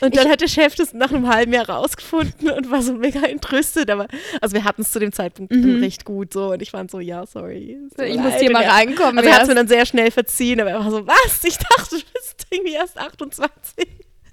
[0.00, 3.20] Und dann hat der Chef das nach einem halben Jahr rausgefunden und war so mega
[3.26, 3.90] entrüstet.
[3.90, 4.06] Aber
[4.40, 5.80] also wir hatten es zu dem Zeitpunkt Mhm.
[5.80, 7.78] recht gut so und ich fand so, ja, sorry.
[7.96, 9.18] tut Ich muss hier mal reinkommen.
[9.18, 11.42] Also er hat es mir dann sehr schnell verziehen, aber er war so, was?
[11.42, 13.88] Ich dachte, du bist irgendwie erst 28.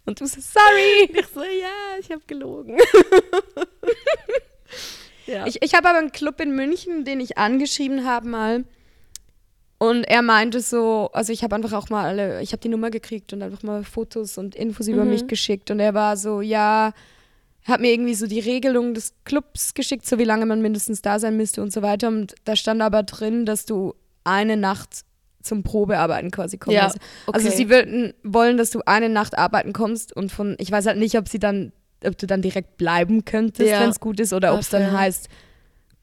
[0.06, 1.10] und du so, sorry.
[1.20, 2.78] Ich so, ja, ich habe gelogen.
[5.28, 5.46] ja.
[5.48, 8.64] Ich, ich habe aber einen Club in München, den ich angeschrieben habe mal.
[9.78, 12.90] Und er meinte so, also ich habe einfach auch mal alle, ich habe die Nummer
[12.92, 15.10] gekriegt und einfach mal Fotos und Infos über Mhm.
[15.12, 15.70] mich geschickt.
[15.70, 16.94] Und er war so, ja,
[17.66, 21.20] hat mir irgendwie so die Regelung des Clubs geschickt, so wie lange man mindestens da
[21.20, 22.08] sein müsste und so weiter.
[22.08, 25.02] Und da stand aber drin, dass du eine Nacht
[25.46, 26.76] zum Probearbeiten quasi kommst.
[26.76, 26.86] Ja,
[27.32, 27.50] Also okay.
[27.56, 31.18] sie würden, wollen, dass du eine Nacht arbeiten kommst und von, ich weiß halt nicht,
[31.18, 31.72] ob sie dann,
[32.04, 33.80] ob du dann direkt bleiben könntest, Ja.
[33.82, 35.30] wenn es gut ist, oder ob es dann heißt,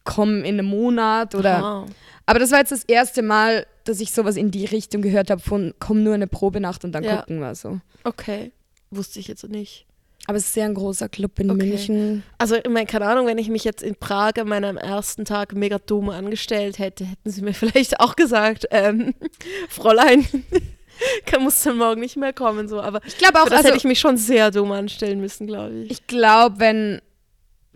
[0.05, 1.57] komm in einem Monat oder.
[1.59, 1.87] Aha.
[2.27, 5.41] Aber das war jetzt das erste Mal, dass ich sowas in die Richtung gehört habe
[5.41, 7.17] von komm nur eine Probenacht und dann Ja.
[7.19, 7.81] gucken wir so.
[8.05, 8.53] Okay.
[8.91, 9.87] Wusste ich jetzt nicht.
[10.29, 11.67] Aber es ist sehr ein großer Club in Okay.
[11.67, 12.23] München.
[12.39, 15.53] Also, ich meine, keine Ahnung, wenn ich mich jetzt in Prag an meinem ersten Tag
[15.55, 19.15] mega dumm angestellt hätte, hätten sie mir vielleicht auch gesagt, ähm,
[19.69, 20.25] Fräulein,
[21.27, 22.69] kann, muss dann morgen nicht mehr kommen.
[22.69, 22.81] So.
[22.81, 25.75] Aber Ich glaube auch, das also hätte ich mich schon sehr dumm anstellen müssen, glaube
[25.81, 25.91] ich.
[25.91, 27.01] ich glaube, wenn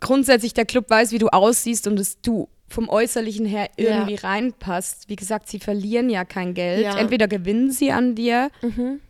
[0.00, 3.84] grundsätzlich der Club weiß, wie du aussiehst und dass du vom Äußerlichen her Ja.
[3.98, 5.08] irgendwie reinpasst.
[5.08, 6.82] Wie gesagt, sie verlieren ja kein Geld.
[6.84, 6.96] Ja.
[6.98, 8.50] Entweder gewinnen sie an dir.
[8.62, 9.00] Mhm.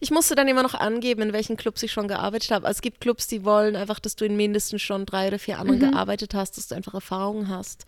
[0.00, 2.66] Ich musste dann immer noch angeben, in welchen Clubs ich schon gearbeitet habe.
[2.66, 5.58] Also es gibt Clubs, die wollen einfach, dass du in mindestens schon drei oder vier
[5.58, 5.90] anderen Mhm.
[5.92, 7.84] gearbeitet hast, dass du einfach Erfahrung hast.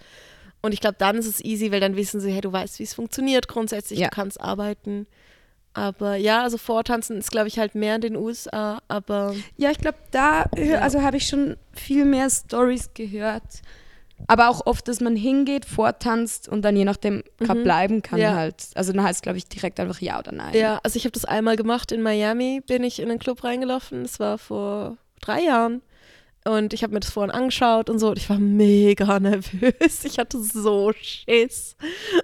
[0.62, 2.82] Und ich glaube, dann ist es easy, weil dann wissen sie, hey, du weißt, wie
[2.82, 4.09] es funktioniert grundsätzlich, Ja.
[4.09, 5.07] du kannst arbeiten.
[5.74, 9.78] Aber ja, also Vortanzen ist, glaube ich, halt mehr in den USA, aber Ja, ich
[9.78, 10.78] glaube, da Ja.
[10.80, 13.43] also habe ich schon viel mehr Stories gehört.
[14.29, 17.62] Aber auch oft, dass man hingeht, vortanzt und dann je nachdem Mhm.
[17.62, 18.35] bleiben kann Ja.
[18.35, 18.69] halt.
[18.75, 20.55] Also dann heißt es, glaube ich, direkt einfach ja oder nein.
[20.55, 24.03] ja, also ich habe das einmal gemacht in Miami, bin ich in einen Club reingelaufen,
[24.03, 25.83] das war vor drei Jahren.
[26.45, 28.11] Und ich habe mir das vorhin angeschaut und so.
[28.11, 30.05] Und ich war mega nervös.
[30.05, 31.77] Ich hatte so Schiss.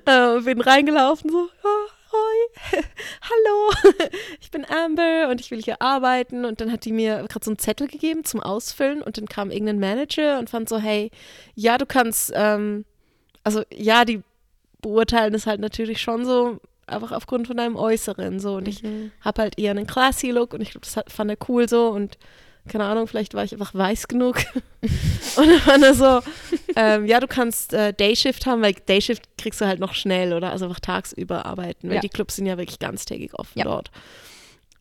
[0.06, 1.68] Äh, bin reingelaufen, so, oh,
[2.12, 2.80] hoi,
[3.22, 4.08] hallo,
[4.40, 6.44] ich bin Amber und ich will hier arbeiten.
[6.44, 9.02] Und dann hat die mir gerade so einen Zettel gegeben zum Ausfüllen.
[9.02, 11.10] Und dann kam irgendein Manager und fand so, hey,
[11.54, 12.84] ja, du kannst, ähm,
[13.44, 14.22] also ja, die
[14.80, 18.40] beurteilen es halt natürlich schon so, einfach aufgrund von deinem Äußeren.
[18.40, 18.56] So.
[18.56, 19.12] Und ich Mhm.
[19.20, 21.88] habe halt eher einen classy Look und ich glaube, das hat, fand er cool so
[21.88, 22.18] und
[22.68, 24.36] keine Ahnung, vielleicht war ich einfach weiß genug.
[25.36, 26.20] und dann war er so,
[26.76, 30.50] ähm, ja, du kannst äh, Dayshift haben, weil Dayshift kriegst du halt noch schnell oder
[30.50, 32.00] also einfach tagsüber arbeiten, weil Ja.
[32.00, 33.64] die Clubs sind ja wirklich ganztägig offen Ja.
[33.64, 33.90] dort.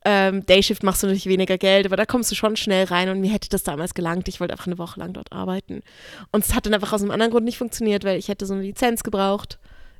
[0.04, 3.22] Ähm, Dayshift machst du natürlich weniger Geld, aber da kommst du schon schnell rein und
[3.22, 4.28] mir hätte das damals gelangt.
[4.28, 5.84] Ich wollte einfach eine Woche lang dort arbeiten.
[6.32, 8.54] Und es hat dann einfach aus einem anderen Grund nicht funktioniert, weil ich hätte so
[8.54, 9.60] eine Lizenz gebraucht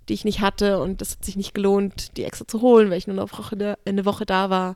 [0.10, 2.98] die ich nicht hatte und das hat sich nicht gelohnt, die extra zu holen, weil
[2.98, 4.76] ich nur noch Woche, eine Woche da war.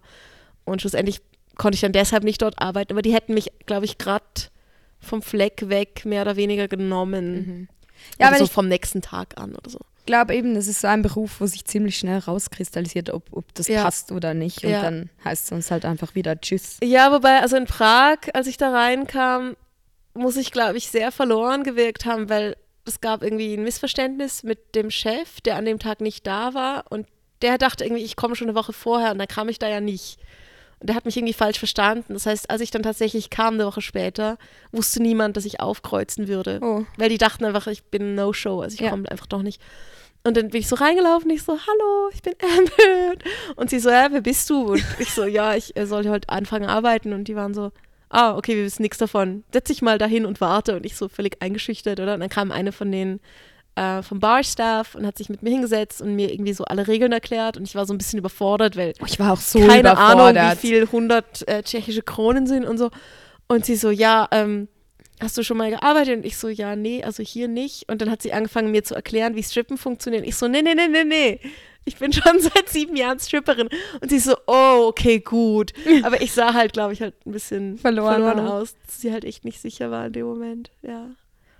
[0.66, 1.20] Und schlussendlich
[1.57, 4.24] konnte ich dann deshalb nicht dort arbeiten, aber die hätten mich, glaube ich, gerade
[5.05, 7.35] vom Fleck weg mehr oder weniger genommen.
[7.35, 7.67] Mhm.
[8.19, 9.79] Ja, oder wenn so ich vom nächsten Tag an oder so.
[10.05, 13.67] glaube eben, das ist so ein Beruf, wo sich ziemlich schnell rauskristallisiert, ob, ob das
[13.67, 13.83] Ja.
[13.83, 14.63] passt oder nicht.
[14.63, 14.81] Und Ja.
[14.81, 16.77] dann heißt es uns halt einfach wieder Tschüss.
[16.83, 19.55] Ja, wobei, also in Prag, als ich da reinkam,
[20.13, 24.75] muss ich, glaube ich, sehr verloren gewirkt haben, weil es gab irgendwie ein Missverständnis mit
[24.75, 27.07] dem Chef, der an dem Tag nicht da war und
[27.41, 29.81] der dachte irgendwie, ich komme schon eine Woche vorher und dann kam ich da ja
[29.81, 30.19] nicht.
[30.80, 32.13] Und der hat mich irgendwie falsch verstanden.
[32.13, 34.38] Das heißt, als ich dann tatsächlich kam, eine Woche später,
[34.71, 36.59] wusste niemand, dass ich aufkreuzen würde.
[36.61, 36.86] Oh.
[36.97, 38.89] Weil die dachten einfach, ich bin No-Show, also ich Ja.
[38.89, 39.61] komme einfach doch nicht.
[40.23, 43.21] Und dann bin ich so reingelaufen, ich so, hallo, ich bin Amber.
[43.55, 44.71] Und sie so, ja, wer bist du?
[44.73, 47.13] Und ich so, ja, ich äh, soll heute anfangen arbeiten.
[47.13, 47.71] Und die waren so,
[48.09, 49.43] ah, okay, wir wissen nichts davon.
[49.53, 50.76] Setz dich mal dahin und warte.
[50.76, 52.15] Und ich so völlig eingeschüchtert, oder?
[52.15, 53.19] Und dann kam eine von den
[53.76, 57.11] äh, vom Barstaff und hat sich mit mir hingesetzt und mir irgendwie so alle Regeln
[57.11, 57.57] erklärt.
[57.57, 60.55] Und ich war so ein bisschen überfordert, weil Ich war auch so keine Ahnung, wie
[60.55, 62.89] viel 100 äh, tschechische Kronen sind und so.
[63.47, 64.67] Und sie so, ja, ähm,
[65.21, 66.17] hast du schon mal gearbeitet?
[66.17, 67.89] Und ich so, ja, nee, also hier nicht.
[67.89, 70.26] Und dann hat sie angefangen, mir zu erklären, wie Strippen funktioniert.
[70.26, 71.39] Ich so, nee, nee, nee, nee, nee.
[71.84, 73.69] Ich bin schon seit sieben Jahren Stripperin.
[74.01, 75.73] Und sie so, oh, okay, gut.
[76.03, 79.26] Aber ich sah halt, glaube ich, halt ein bisschen Verloren verloren, aus, dass sie halt
[79.26, 80.71] echt nicht sicher war in dem Moment.
[80.82, 81.09] Ja.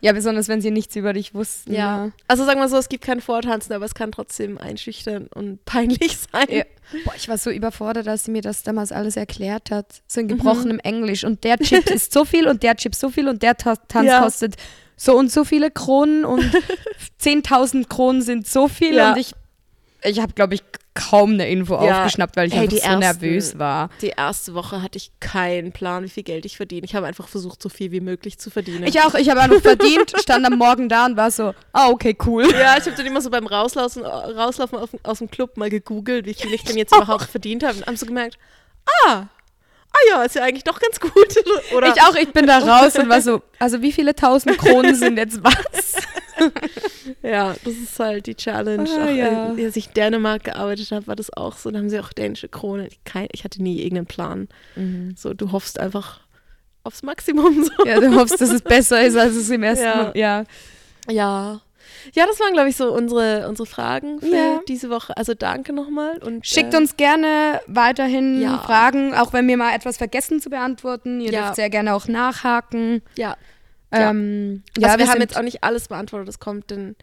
[0.02, 1.74] Ja, besonders wenn sie nichts über dich wussten.
[1.74, 2.12] Ja.
[2.28, 6.18] Also sagen wir so, es gibt kein Vortanzen, aber es kann trotzdem einschüchtern und peinlich
[6.32, 6.48] sein.
[6.50, 6.64] Ja.
[7.06, 10.02] Boah, ich war so überfordert, als sie mir das damals alles erklärt hat.
[10.08, 10.30] So Mhm.
[10.30, 11.24] in gebrochenem Englisch.
[11.24, 14.08] Und der Chip ist so viel und der Chip so viel und der Ta Tanz
[14.08, 14.22] Ja.
[14.22, 14.56] kostet
[14.98, 16.44] so und so viele Kronen und
[17.22, 19.00] 10.000 Kronen sind so viel.
[19.00, 19.34] Und ich,
[20.04, 21.98] ich habe, glaube ich, kaum eine Info Ja.
[22.00, 23.90] aufgeschnappt, weil ich Ey, einfach so ersten- nervös war.
[24.02, 26.86] Die erste Woche hatte ich keinen Plan, wie viel Geld ich verdiene.
[26.86, 28.84] Ich habe einfach versucht, so viel wie möglich zu verdienen.
[28.86, 31.90] Ich auch, ich habe auch noch verdient, stand am Morgen da und war so, ah,
[31.90, 32.44] okay, cool.
[32.52, 36.26] ja, ich habe dann immer so beim Rauslaufen, Rauslaufen auf, aus dem Club mal gegoogelt,
[36.26, 37.78] wie viel ich denn jetzt überhaupt verdient habe.
[37.80, 38.38] Und haben so gemerkt,
[39.08, 39.28] ah,
[39.92, 41.14] ah ja, ist ja eigentlich doch ganz gut.
[41.76, 44.96] Oder Ich auch, ich bin da raus und war so, also wie viele tausend Kronen
[44.96, 45.96] sind jetzt was?
[47.24, 48.90] Ja, das ist halt die Challenge.
[48.90, 49.56] Ah, auch, ja.
[49.58, 51.72] äh, Als ich in Dänemark gearbeitet habe, war das auch so.
[51.72, 52.90] Da haben sie auch dänische Krone.
[53.32, 54.48] Ich hatte nie irgendeinen Plan.
[55.16, 56.20] So, du hoffst einfach
[56.84, 57.64] aufs Maximum.
[57.64, 57.86] So.
[57.86, 59.96] Ja, du hoffst, dass es besser ist, als es im ersten Ja.
[59.96, 60.12] Mal.
[60.16, 60.44] Ja.
[61.10, 61.62] Ja.
[62.14, 64.60] Ja, das waren, glaube ich, so unsere, unsere Fragen für Ja.
[64.68, 65.16] diese Woche.
[65.18, 66.18] Also danke nochmal.
[66.24, 68.60] und Schickt äh, uns gerne weiterhin Ja.
[68.60, 71.22] Fragen, auch wenn wir mal etwas vergessen zu beantworten.
[71.22, 71.42] Ihr Ja.
[71.44, 73.02] dürft sehr gerne auch nachhaken.
[73.18, 73.38] Ja,
[73.94, 74.10] Ja.
[74.10, 76.28] Ähm, ja also wir, haben jetzt auch nicht alles beantwortet.
[76.28, 76.96] Das kommt dann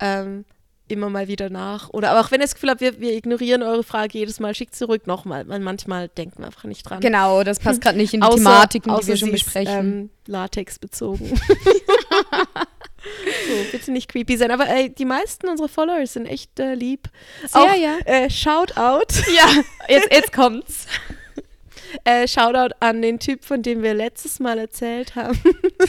[0.00, 0.44] ähm,
[0.88, 1.90] immer mal wieder nach.
[1.90, 4.54] Oder aber auch wenn ihr das Gefühl habt, wir, wir ignorieren eure Frage jedes Mal,
[4.54, 5.48] schickt zurück nochmal.
[5.48, 7.00] Weil manchmal denken wir einfach nicht dran.
[7.00, 9.78] Genau, das passt gerade nicht in die Außer- Thematiken, die wir schon besprechen.
[9.78, 11.26] Ähm, Latex bezogen.
[13.04, 14.50] so, bitte nicht creepy sein.
[14.50, 17.08] Aber ey, die meisten unserer Follower sind echt äh, lieb.
[17.46, 17.98] Sehr, Auch, ja.
[18.04, 19.14] Äh, Shoutout.
[19.34, 19.48] ja,
[19.88, 20.86] jetzt, jetzt kommt's.
[22.02, 25.38] Äh, Shoutout an den Typ, von dem wir letztes Mal erzählt haben.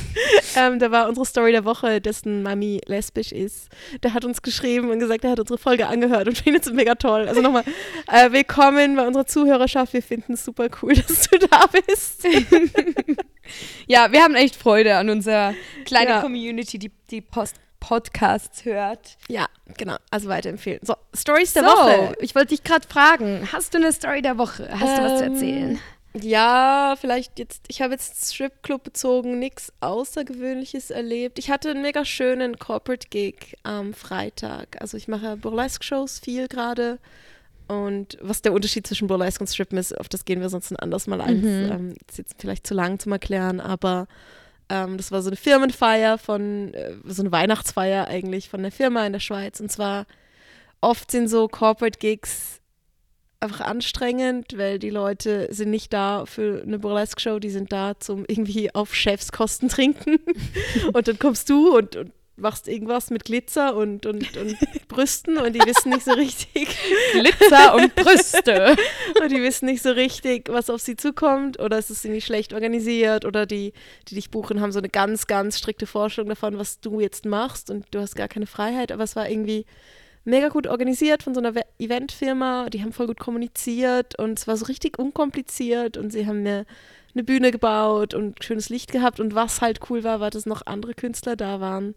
[0.55, 3.69] ähm, da war unsere Story der Woche, dessen Mami lesbisch ist.
[4.03, 6.95] Der hat uns geschrieben und gesagt, er hat unsere Folge angehört und findet es mega
[6.95, 7.27] toll.
[7.27, 7.63] Also nochmal,
[8.11, 9.93] äh, willkommen bei unserer Zuhörerschaft.
[9.93, 12.25] Wir finden es super cool, dass du da bist.
[13.87, 15.53] Ja, wir haben echt Freude an unserer
[15.85, 16.21] kleinen Ja.
[16.21, 19.15] Community, die die Post Podcasts hört.
[19.27, 19.45] ja,
[19.77, 19.95] genau.
[20.09, 20.79] Also weiterempfehlen.
[20.81, 22.15] So, Stories der so, Woche.
[22.19, 24.67] ich wollte dich gerade fragen, hast du eine Story der Woche?
[24.71, 25.79] Hast du was zu Ähm, erzählen?
[26.21, 31.39] Ja, vielleicht jetzt, ich habe jetzt Stripclub bezogen, nichts Außergewöhnliches erlebt.
[31.39, 34.81] Ich hatte einen mega schönen Corporate Gig am Freitag.
[34.81, 36.99] Also ich mache Burlesque-Shows viel gerade.
[37.67, 40.77] Und was der Unterschied zwischen Burlesque und Strippen ist, auf das gehen wir sonst ein
[40.77, 41.41] anderes Mal ein.
[41.41, 41.71] Mhm.
[41.71, 44.07] Ähm, ist jetzt vielleicht zu lang zum Erklären, aber
[44.69, 49.05] ähm, das war so eine Firmenfeier von, äh, so eine Weihnachtsfeier eigentlich von der Firma
[49.05, 49.59] in der Schweiz.
[49.59, 50.05] Und zwar
[50.79, 52.61] oft sind so Corporate Gigs
[53.45, 58.25] einfach anstrengend, weil die Leute sind nicht da für eine Burlesque-Show, die sind da zum
[58.27, 60.19] irgendwie auf Chefskosten trinken.
[60.93, 65.53] und dann kommst du und, und machst irgendwas mit Glitzer und, und, und Brüsten und
[65.53, 66.67] die wissen nicht so richtig,
[67.13, 68.75] Glitzer und Brüste.
[69.21, 72.53] und die wissen nicht so richtig, was auf sie zukommt oder es ist irgendwie schlecht
[72.53, 73.73] organisiert oder die,
[74.07, 77.69] die dich buchen, haben so eine ganz, ganz strikte Vorstellung davon, was du jetzt machst
[77.69, 79.65] und du hast gar keine Freiheit, aber es war irgendwie
[80.25, 84.57] mega gut organisiert von so einer Eventfirma, die haben voll gut kommuniziert und es war
[84.57, 86.65] so richtig unkompliziert und sie haben mir
[87.15, 89.19] eine Bühne gebaut und schönes Licht gehabt.
[89.19, 91.95] Und was halt cool war, war, dass noch andere Künstler da waren.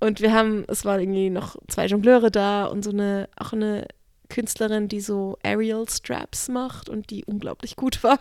[0.00, 3.86] Und wir haben, es waren irgendwie noch zwei Jongleure da und so eine, auch eine
[4.28, 8.18] Künstlerin, die so Aerial Straps macht und die unglaublich gut war.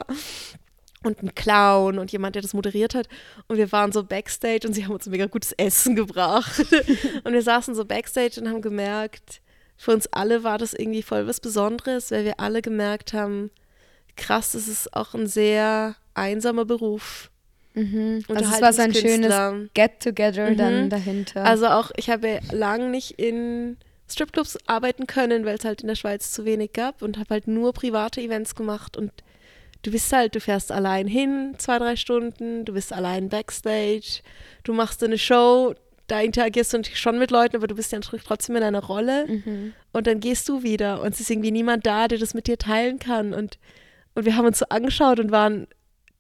[1.04, 3.08] Und ein Clown und jemand, der das moderiert hat.
[3.47, 6.60] Und wir waren so backstage und sie haben uns mega gutes Essen gebracht.
[7.24, 9.41] und wir saßen so backstage und haben gemerkt,
[9.78, 13.50] für uns alle war das irgendwie voll was Besonderes, weil wir alle gemerkt haben,
[14.18, 17.32] krass, das ist auch ein sehr einsamer Beruf.
[17.76, 18.24] Mhm.
[18.28, 19.34] Also es war so ein schönes
[19.74, 20.58] Get-Together mhm.
[20.58, 21.45] dann dahinter.
[21.45, 23.78] Also auch, ich habe lange nicht in
[24.10, 27.47] Stripclubs arbeiten können, weil es halt in der Schweiz zu wenig gab und habe halt
[27.47, 29.12] nur private Events gemacht und
[29.84, 34.22] du bist halt, du fährst allein hin, zwei, drei Stunden, du bist allein backstage,
[34.64, 35.74] du machst eine Show,
[36.08, 39.74] da interagierst du schon mit Leuten, aber du bist ja trotzdem in einer Rolle mhm.
[39.94, 42.58] und dann gehst du wieder und es ist irgendwie niemand da, der das mit dir
[42.58, 43.60] teilen kann und,
[44.16, 45.68] und wir haben uns so angeschaut und waren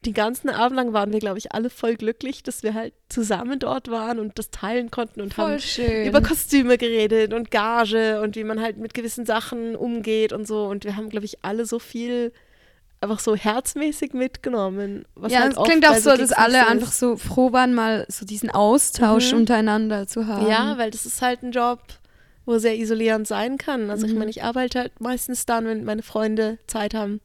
[0.05, 3.59] die ganzen Abend lang waren wir, glaube ich, alle voll glücklich, dass wir halt zusammen
[3.59, 6.07] dort waren und das teilen konnten und voll haben schön.
[6.07, 10.67] über Kostüme geredet und Gage und wie man halt mit gewissen Sachen umgeht und so.
[10.67, 12.31] Und wir haben, glaube ich, alle so viel
[13.01, 15.05] einfach so herzmäßig mitgenommen.
[15.27, 16.67] ja, halt es klingt auch so, dass alle ist.
[16.67, 19.39] einfach so froh waren, mal so diesen Austausch mhm.
[19.39, 20.47] untereinander zu haben.
[20.47, 21.79] Ja, weil das ist halt ein Job,
[22.45, 23.89] wo sehr isolierend sein kann.
[23.89, 24.13] Also mhm.
[24.13, 27.21] ich meine, ich arbeite halt meistens dann, wenn meine Freunde Zeit haben.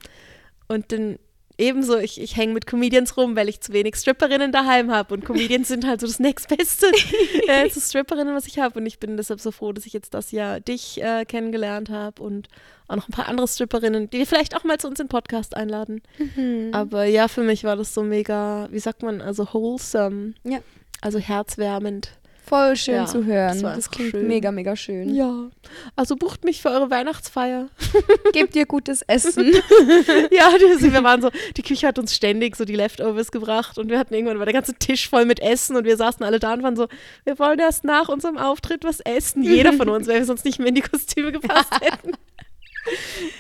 [0.68, 1.18] Und dann
[1.58, 5.14] ebenso, ich, ich hänge mit Comedians rum, weil ich zu wenig Stripperinnen daheim habe.
[5.14, 6.86] Und Comedians sind halt so das nächstbeste
[7.48, 8.78] äh, zu Stripperinnen, was ich habe.
[8.78, 12.22] Und ich bin deshalb so froh, dass ich jetzt das Jahr dich äh, kennengelernt habe
[12.22, 12.48] und
[12.88, 15.56] auch noch ein paar andere Stripperinnen, die wir vielleicht auch mal zu uns im Podcast
[15.56, 16.02] einladen.
[16.18, 16.70] Mhm.
[16.72, 20.34] Aber ja, für mich war das so mega, wie sagt man, also wholesome.
[20.44, 20.58] Ja.
[21.00, 22.10] Also herzwärmend.
[22.46, 23.62] Voll schön ja, zu hören.
[23.62, 24.28] Das, das klingt schön.
[24.28, 25.14] mega, mega schön.
[25.14, 25.50] Ja.
[25.96, 27.68] Also bucht mich für eure Weihnachtsfeier.
[28.32, 29.52] Gebt ihr gutes Essen.
[30.30, 33.98] ja, wir waren so, die Küche hat uns ständig so die Leftovers gebracht und wir
[33.98, 36.62] hatten irgendwann war der ganze Tisch voll mit Essen und wir saßen alle da und
[36.62, 36.88] waren so,
[37.24, 39.42] wir wollen erst nach unserem Auftritt was essen.
[39.42, 42.12] Jeder von uns, weil wir sonst nicht mehr in die Kostüme gepasst hätten.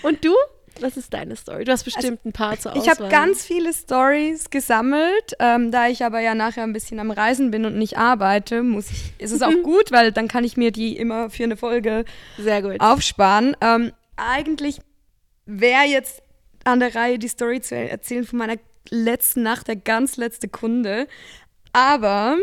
[0.02, 0.34] Und du?
[0.80, 1.64] Was ist deine Story?
[1.64, 2.84] Du hast bestimmt also, ein paar zur Auswahl.
[2.84, 5.34] Ich habe ganz viele Stories gesammelt.
[5.38, 8.90] Ähm, da ich aber ja nachher ein bisschen am Reisen bin und nicht arbeite, muss
[8.90, 12.04] ich, ist es auch gut, weil dann kann ich mir die immer für eine Folge
[12.38, 12.80] Sehr gut.
[12.80, 13.56] aufsparen.
[13.60, 14.78] Ähm, eigentlich
[15.46, 16.22] wäre jetzt
[16.64, 18.56] an der Reihe, die Story zu erzählen von meiner
[18.90, 21.06] letzten Nacht, der ganz letzte Kunde.
[21.72, 22.36] Aber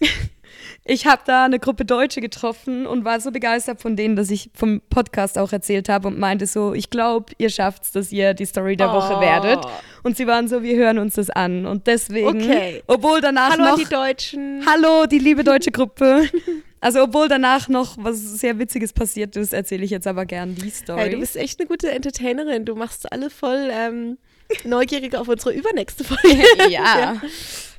[0.84, 4.50] ich habe da eine Gruppe Deutsche getroffen und war so begeistert von denen, dass ich
[4.54, 8.34] vom Podcast auch erzählt habe und meinte so, ich glaube, ihr schafft es, dass ihr
[8.34, 9.20] die Story der Woche oh.
[9.20, 9.64] werdet.
[10.02, 11.66] Und sie waren so, wir hören uns das an.
[11.66, 12.82] Und deswegen, okay.
[12.88, 13.78] obwohl danach Hallo noch...
[13.78, 14.64] die Deutschen.
[14.66, 16.28] Hallo, die liebe deutsche Gruppe.
[16.84, 20.68] Also obwohl danach noch was sehr Witziges passiert ist, erzähle ich jetzt aber gern die
[20.68, 21.02] Story.
[21.02, 22.64] Hey, du bist echt eine gute Entertainerin.
[22.64, 24.18] Du machst alle voll ähm,
[24.64, 26.42] neugierig auf unsere übernächste Folge.
[26.68, 27.22] ja.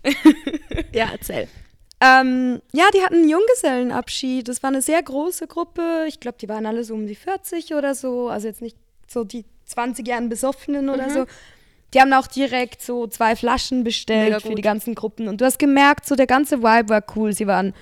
[0.94, 1.50] ja, erzähl.
[2.04, 4.50] Ähm, ja, die hatten einen Junggesellenabschied.
[4.50, 6.06] Das war eine sehr große Gruppe.
[6.08, 8.28] Ich glaube, die waren alle so um die 40 oder so.
[8.28, 8.76] Also jetzt nicht
[9.08, 11.14] so die 20 Jahren Besoffenen oder mhm.
[11.14, 11.26] so.
[11.94, 15.30] Die haben auch direkt so zwei Flaschen bestellt für die ganzen Gruppen.
[15.30, 17.32] Und du hast gemerkt, so der ganze Vibe war cool.
[17.34, 17.74] Sie waren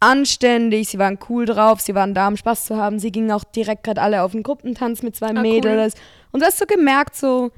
[0.00, 2.98] anständig, sie waren cool drauf, sie waren da, um Spaß zu haben.
[2.98, 5.94] Sie gingen auch direkt gerade alle auf den Gruppentanz mit zwei ah, Mädels.
[5.94, 6.02] Cool.
[6.32, 7.50] Und du hast so gemerkt, so,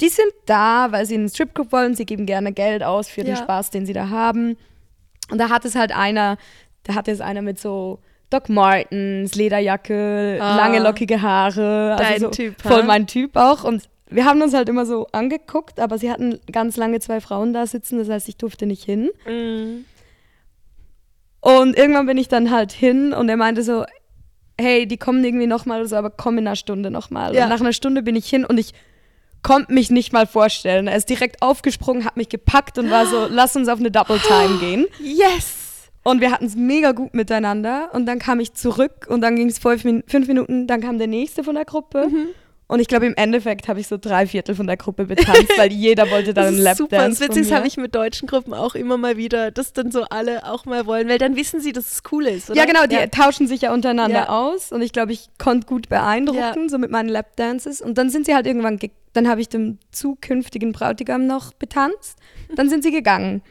[0.00, 1.94] die sind da, weil sie in den Stripclub wollen.
[1.94, 3.26] Sie geben gerne Geld aus für ja.
[3.26, 4.56] den Spaß, den sie da haben.
[5.30, 6.36] Und da hat es halt einer,
[6.84, 8.00] da hatte es einer mit so
[8.30, 11.96] Doc Martens, Lederjacke, ah, lange lockige Haare.
[11.98, 13.64] Also so typ, voll mein Typ auch.
[13.64, 17.52] Und wir haben uns halt immer so angeguckt, aber sie hatten ganz lange zwei Frauen
[17.52, 19.10] da sitzen, das heißt, ich durfte nicht hin.
[19.26, 19.84] Mm.
[21.40, 23.84] Und irgendwann bin ich dann halt hin und er meinte so,
[24.58, 27.34] hey, die kommen irgendwie nochmal oder so, aber komm in einer Stunde nochmal.
[27.34, 27.44] Ja.
[27.44, 28.74] Und nach einer Stunde bin ich hin und ich
[29.46, 30.88] konnte mich nicht mal vorstellen.
[30.88, 34.18] Er ist direkt aufgesprungen, hat mich gepackt und war so, lass uns auf eine Double
[34.18, 34.86] Time gehen.
[35.00, 35.88] Yes!
[36.02, 37.90] Und wir hatten es mega gut miteinander.
[37.92, 41.44] Und dann kam ich zurück und dann ging es fünf, Minuten, dann kam der nächste
[41.44, 42.08] von der Gruppe.
[42.08, 42.28] Mhm.
[42.68, 45.70] Und ich glaube, im Endeffekt habe ich so drei Viertel von der Gruppe betanzt, weil
[45.72, 48.96] jeder wollte dann einen Lapdance Super, das Witzige habe ich mit deutschen Gruppen auch immer
[48.96, 52.02] mal wieder, dass dann so alle auch mal wollen, weil dann wissen sie, dass es
[52.10, 52.58] cool ist, oder?
[52.58, 53.06] Ja, genau, die ja.
[53.06, 54.28] tauschen sich ja untereinander ja.
[54.28, 56.68] aus und ich glaube, ich konnte gut beeindrucken, ja.
[56.68, 57.80] so mit meinen Lapdances.
[57.80, 58.80] Und dann sind sie halt irgendwann,
[59.16, 62.18] dann habe ich dem zukünftigen Bräutigam noch betanzt,
[62.54, 63.42] dann sind sie gegangen.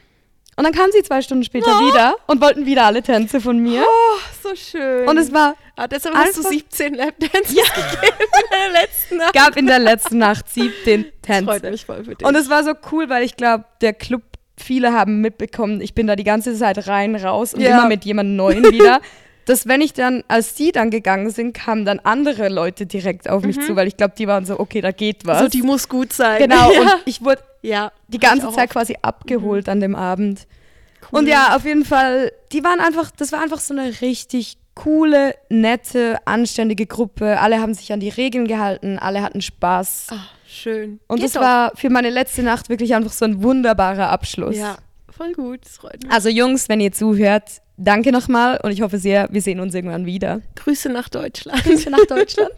[0.58, 1.86] Und dann kamen sie zwei Stunden später oh.
[1.86, 3.82] wieder und wollten wieder alle Tänze von mir.
[3.82, 5.06] Oh, so schön.
[5.06, 5.54] Und es war.
[5.76, 7.64] Ah, deshalb hast du 17 Lapdances ja.
[7.64, 9.34] gegeben in der letzten Nacht.
[9.34, 11.44] Gab in der letzten Nacht 17 Tänze.
[11.44, 12.26] Freut mich voll für dich.
[12.26, 14.22] Und es war so cool, weil ich glaube, der Club,
[14.56, 17.76] viele haben mitbekommen, ich bin da die ganze Zeit rein, raus und ja.
[17.76, 19.02] immer mit jemandem Neuen wieder.
[19.46, 23.44] dass wenn ich dann, als die dann gegangen sind, kamen dann andere Leute direkt auf
[23.44, 23.62] mich mhm.
[23.62, 25.38] zu, weil ich glaube, die waren so, okay, da geht was.
[25.38, 26.42] So, die muss gut sein.
[26.42, 26.80] Genau, ja.
[26.80, 29.72] und ich wurde ja, die ganze Zeit quasi abgeholt mhm.
[29.72, 30.46] an dem Abend.
[31.00, 31.20] Cool.
[31.20, 35.34] Und ja, auf jeden Fall, die waren einfach, das war einfach so eine richtig coole,
[35.48, 37.38] nette, anständige Gruppe.
[37.40, 40.08] Alle haben sich an die Regeln gehalten, alle hatten Spaß.
[40.10, 40.98] Ah, schön.
[41.06, 41.40] Und Geht es doch.
[41.40, 44.56] war für meine letzte Nacht wirklich einfach so ein wunderbarer Abschluss.
[44.56, 44.76] Ja,
[45.08, 45.60] voll gut.
[45.64, 46.12] Das freut mich.
[46.12, 50.06] Also Jungs, wenn ihr zuhört, danke nochmal und ich hoffe sehr, wir sehen uns irgendwann
[50.06, 50.42] wieder.
[50.54, 51.62] Grüße nach Deutschland.
[51.64, 52.50] Grüße nach Deutschland.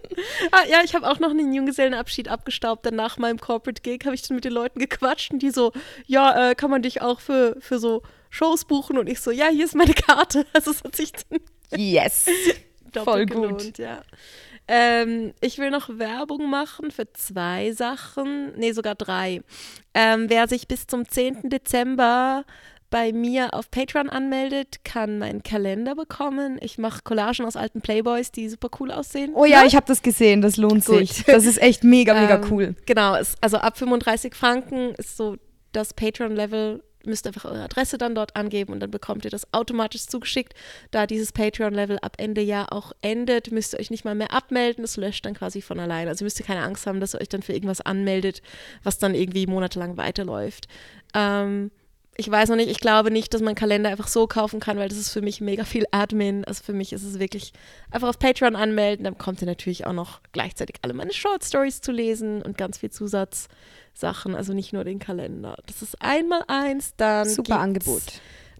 [0.50, 2.86] ah, ja, ich habe auch noch einen Junggesellenabschied abgestaubt.
[2.86, 5.72] Dann nach meinem Corporate Gig habe ich dann mit den Leuten gequatscht und die so,
[6.06, 8.98] ja, äh, kann man dich auch für, für so Shows buchen?
[8.98, 10.46] Und ich so, ja, hier ist meine Karte.
[10.52, 11.40] Also es hat sich dann
[11.78, 12.26] yes.
[13.04, 13.42] Voll gut.
[13.42, 14.02] gelohnt, ja.
[14.68, 19.42] Ähm, ich will noch Werbung machen für zwei Sachen, nee, sogar drei.
[19.94, 21.50] Ähm, wer sich bis zum 10.
[21.50, 22.44] Dezember
[22.90, 26.58] bei mir auf Patreon anmeldet, kann meinen Kalender bekommen.
[26.60, 29.32] Ich mache Collagen aus alten Playboys, die super cool aussehen.
[29.34, 30.98] Oh ja, ich habe das gesehen, das lohnt Gut.
[30.98, 31.24] sich.
[31.24, 32.74] Das ist echt mega, mega Ähm, cool.
[32.86, 35.36] Genau, es, also ab 35 Franken ist so
[35.72, 36.82] das Patreon-Level.
[37.04, 40.54] Müsst einfach eure Adresse dann dort angeben und dann bekommt ihr das automatisch zugeschickt.
[40.90, 44.82] Da dieses Patreon-Level ab Ende Jahr auch endet, müsst ihr euch nicht mal mehr abmelden.
[44.82, 46.08] Das löscht dann quasi von allein.
[46.08, 48.42] Also müsst ihr keine Angst haben, dass ihr euch dann für irgendwas anmeldet,
[48.82, 50.66] was dann irgendwie monatelang weiterläuft.
[51.14, 51.70] Ähm,
[52.18, 54.78] ich weiß noch nicht, ich glaube nicht, dass man einen Kalender einfach so kaufen kann,
[54.78, 56.44] weil das ist für mich mega viel Admin.
[56.44, 57.52] Also für mich ist es wirklich
[57.90, 61.80] einfach auf Patreon anmelden, dann bekommt ihr natürlich auch noch gleichzeitig alle meine Short Stories
[61.80, 65.56] zu lesen und ganz viel Zusatzsachen, also nicht nur den Kalender.
[65.66, 68.02] Das ist einmal eins, dann Super Angebot.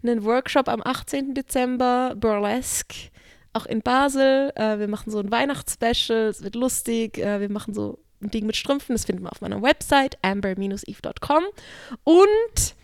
[0.03, 1.33] einen Workshop am 18.
[1.33, 3.09] Dezember, Burlesque,
[3.53, 4.51] auch in Basel.
[4.55, 7.17] Äh, wir machen so ein Weihnachtsspecial, es wird lustig.
[7.17, 11.43] Äh, wir machen so ein Ding mit Strümpfen, das finden wir auf meiner Website, amber-eve.com.
[12.03, 12.75] Und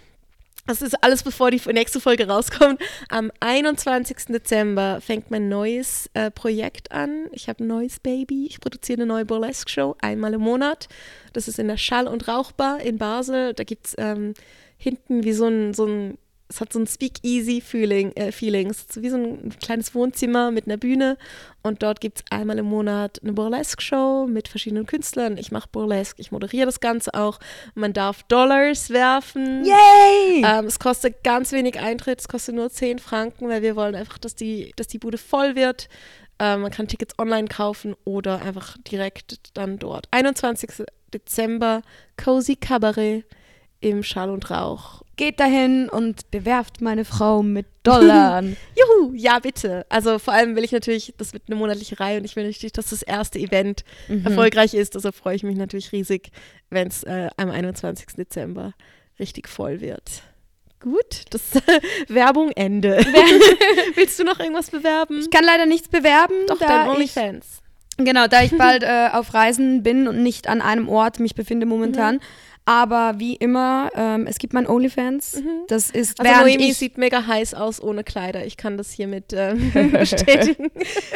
[0.65, 2.81] das ist alles, bevor die nächste Folge rauskommt.
[3.09, 4.27] Am 21.
[4.29, 7.27] Dezember fängt mein neues äh, Projekt an.
[7.31, 8.45] Ich habe ein neues Baby.
[8.47, 10.87] Ich produziere eine neue Burlesque-Show einmal im Monat.
[11.33, 13.53] Das ist in der Schall- und Rauchbar in Basel.
[13.53, 14.33] Da gibt es ähm,
[14.77, 16.17] hinten wie so ein, so ein,
[16.49, 18.69] es hat so ein Speakeasy-Feeling, äh, Feeling.
[18.69, 21.17] Es ist so wie so ein kleines Wohnzimmer mit einer Bühne.
[21.63, 25.37] Und dort gibt es einmal im Monat eine Burlesque-Show mit verschiedenen Künstlern.
[25.37, 27.39] Ich mache Burlesque, ich moderiere das Ganze auch.
[27.73, 29.63] Man darf Dollars werfen.
[29.65, 30.43] Yay!
[30.45, 34.17] Ähm, es kostet ganz wenig Eintritt, es kostet nur 10 Franken, weil wir wollen einfach,
[34.17, 35.87] dass die, dass die Bude voll wird.
[36.39, 40.07] Ähm, man kann Tickets online kaufen oder einfach direkt dann dort.
[40.11, 40.85] 21.
[41.13, 41.81] Dezember,
[42.17, 43.23] Cozy Cabaret
[43.79, 45.02] im Schall und Rauch.
[45.15, 48.41] Geht dahin und bewerft meine Frau mit Dollar.
[48.75, 49.85] Juhu, ja bitte.
[49.89, 52.71] Also vor allem will ich natürlich, das wird eine monatliche Reihe und ich will natürlich,
[52.71, 53.83] dass das erste Event
[54.23, 54.95] erfolgreich ist.
[54.95, 56.31] Also freue ich mich natürlich riesig,
[56.69, 58.07] wenn es äh, am 21.
[58.17, 58.73] Dezember
[59.19, 60.23] richtig voll wird.
[60.79, 61.41] Gut, das
[62.09, 62.97] Werbung Ende.
[63.95, 65.19] Willst du noch irgendwas bewerben?
[65.19, 66.33] Ich kann leider nichts bewerben.
[66.47, 67.61] Doch, da dein OnlyFans.
[67.97, 71.65] Genau, da ich bald äh, auf Reisen bin und nicht an einem Ort mich befinde
[71.65, 72.19] momentan.
[72.65, 75.41] Aber wie immer, ähm, es gibt mein OnlyFans.
[75.67, 78.45] Das ist, Also während Noemi ich, sieht mega heiß aus ohne Kleider.
[78.45, 80.71] Ich kann das hiermit ähm, bestätigen.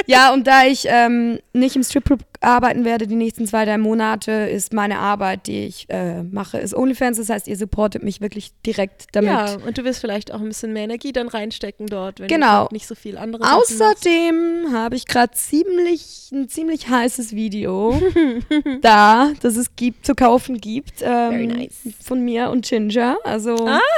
[0.08, 4.32] ja, und da ich ähm, nicht im Stripclub arbeiten werde die nächsten zwei, drei Monate,
[4.32, 7.18] ist meine Arbeit, die ich äh, mache, ist OnlyFans.
[7.18, 9.30] Das heißt, ihr supportet mich wirklich direkt damit.
[9.30, 12.68] Ja, und du wirst vielleicht auch ein bisschen mehr Energie dann reinstecken dort, wenn Genau.
[12.68, 13.44] du nicht so viel andere.
[13.56, 18.00] Außerdem habe ich gerade ziemlich ein ziemlich heißes Video
[18.82, 21.76] da, das es gibt zu kaufen gibt ähm, Very nice.
[22.04, 23.18] von mir und Ginger.
[23.24, 23.56] Also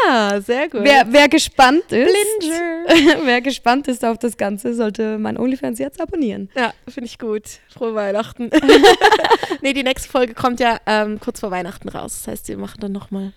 [0.07, 0.81] Ah, sehr gut.
[0.83, 2.09] wer, wer gespannt ist,
[3.23, 6.49] wer gespannt ist auf das Ganze, sollte mein OnlyFans jetzt abonnieren.
[6.55, 7.43] Ja, finde ich gut.
[7.73, 8.28] Frohe Weihnachten.
[9.61, 12.19] nee, die nächste Folge kommt ja ähm, kurz vor Weihnachten raus.
[12.19, 13.33] Das heißt, wir machen dann nochmal,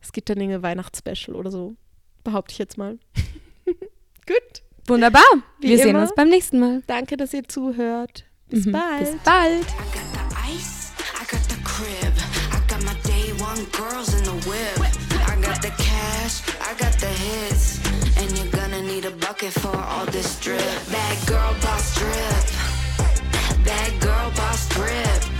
[0.00, 1.76] es gibt dann eine Weihnachtsspecial oder so.
[2.24, 2.98] Behaupte ich jetzt mal.
[4.26, 4.62] gut.
[4.86, 5.22] Wunderbar.
[5.60, 6.02] Wie Wir sehen immer.
[6.02, 6.82] uns beim nächsten Mal.
[6.86, 8.24] Danke, dass ihr zuhört.
[8.48, 8.72] Bis Mhm.
[8.72, 9.00] bald.
[9.12, 9.62] Bis bald.
[9.62, 12.12] I got the ice, I got the crib,
[12.52, 14.80] I got my day one girls in the whip.
[15.26, 17.78] I got the cash, I got the hits,
[18.20, 20.60] and you're gonna need a bucket for all this drip.
[20.90, 22.61] Bad girl boss drip.
[24.22, 25.31] Girl boss grip.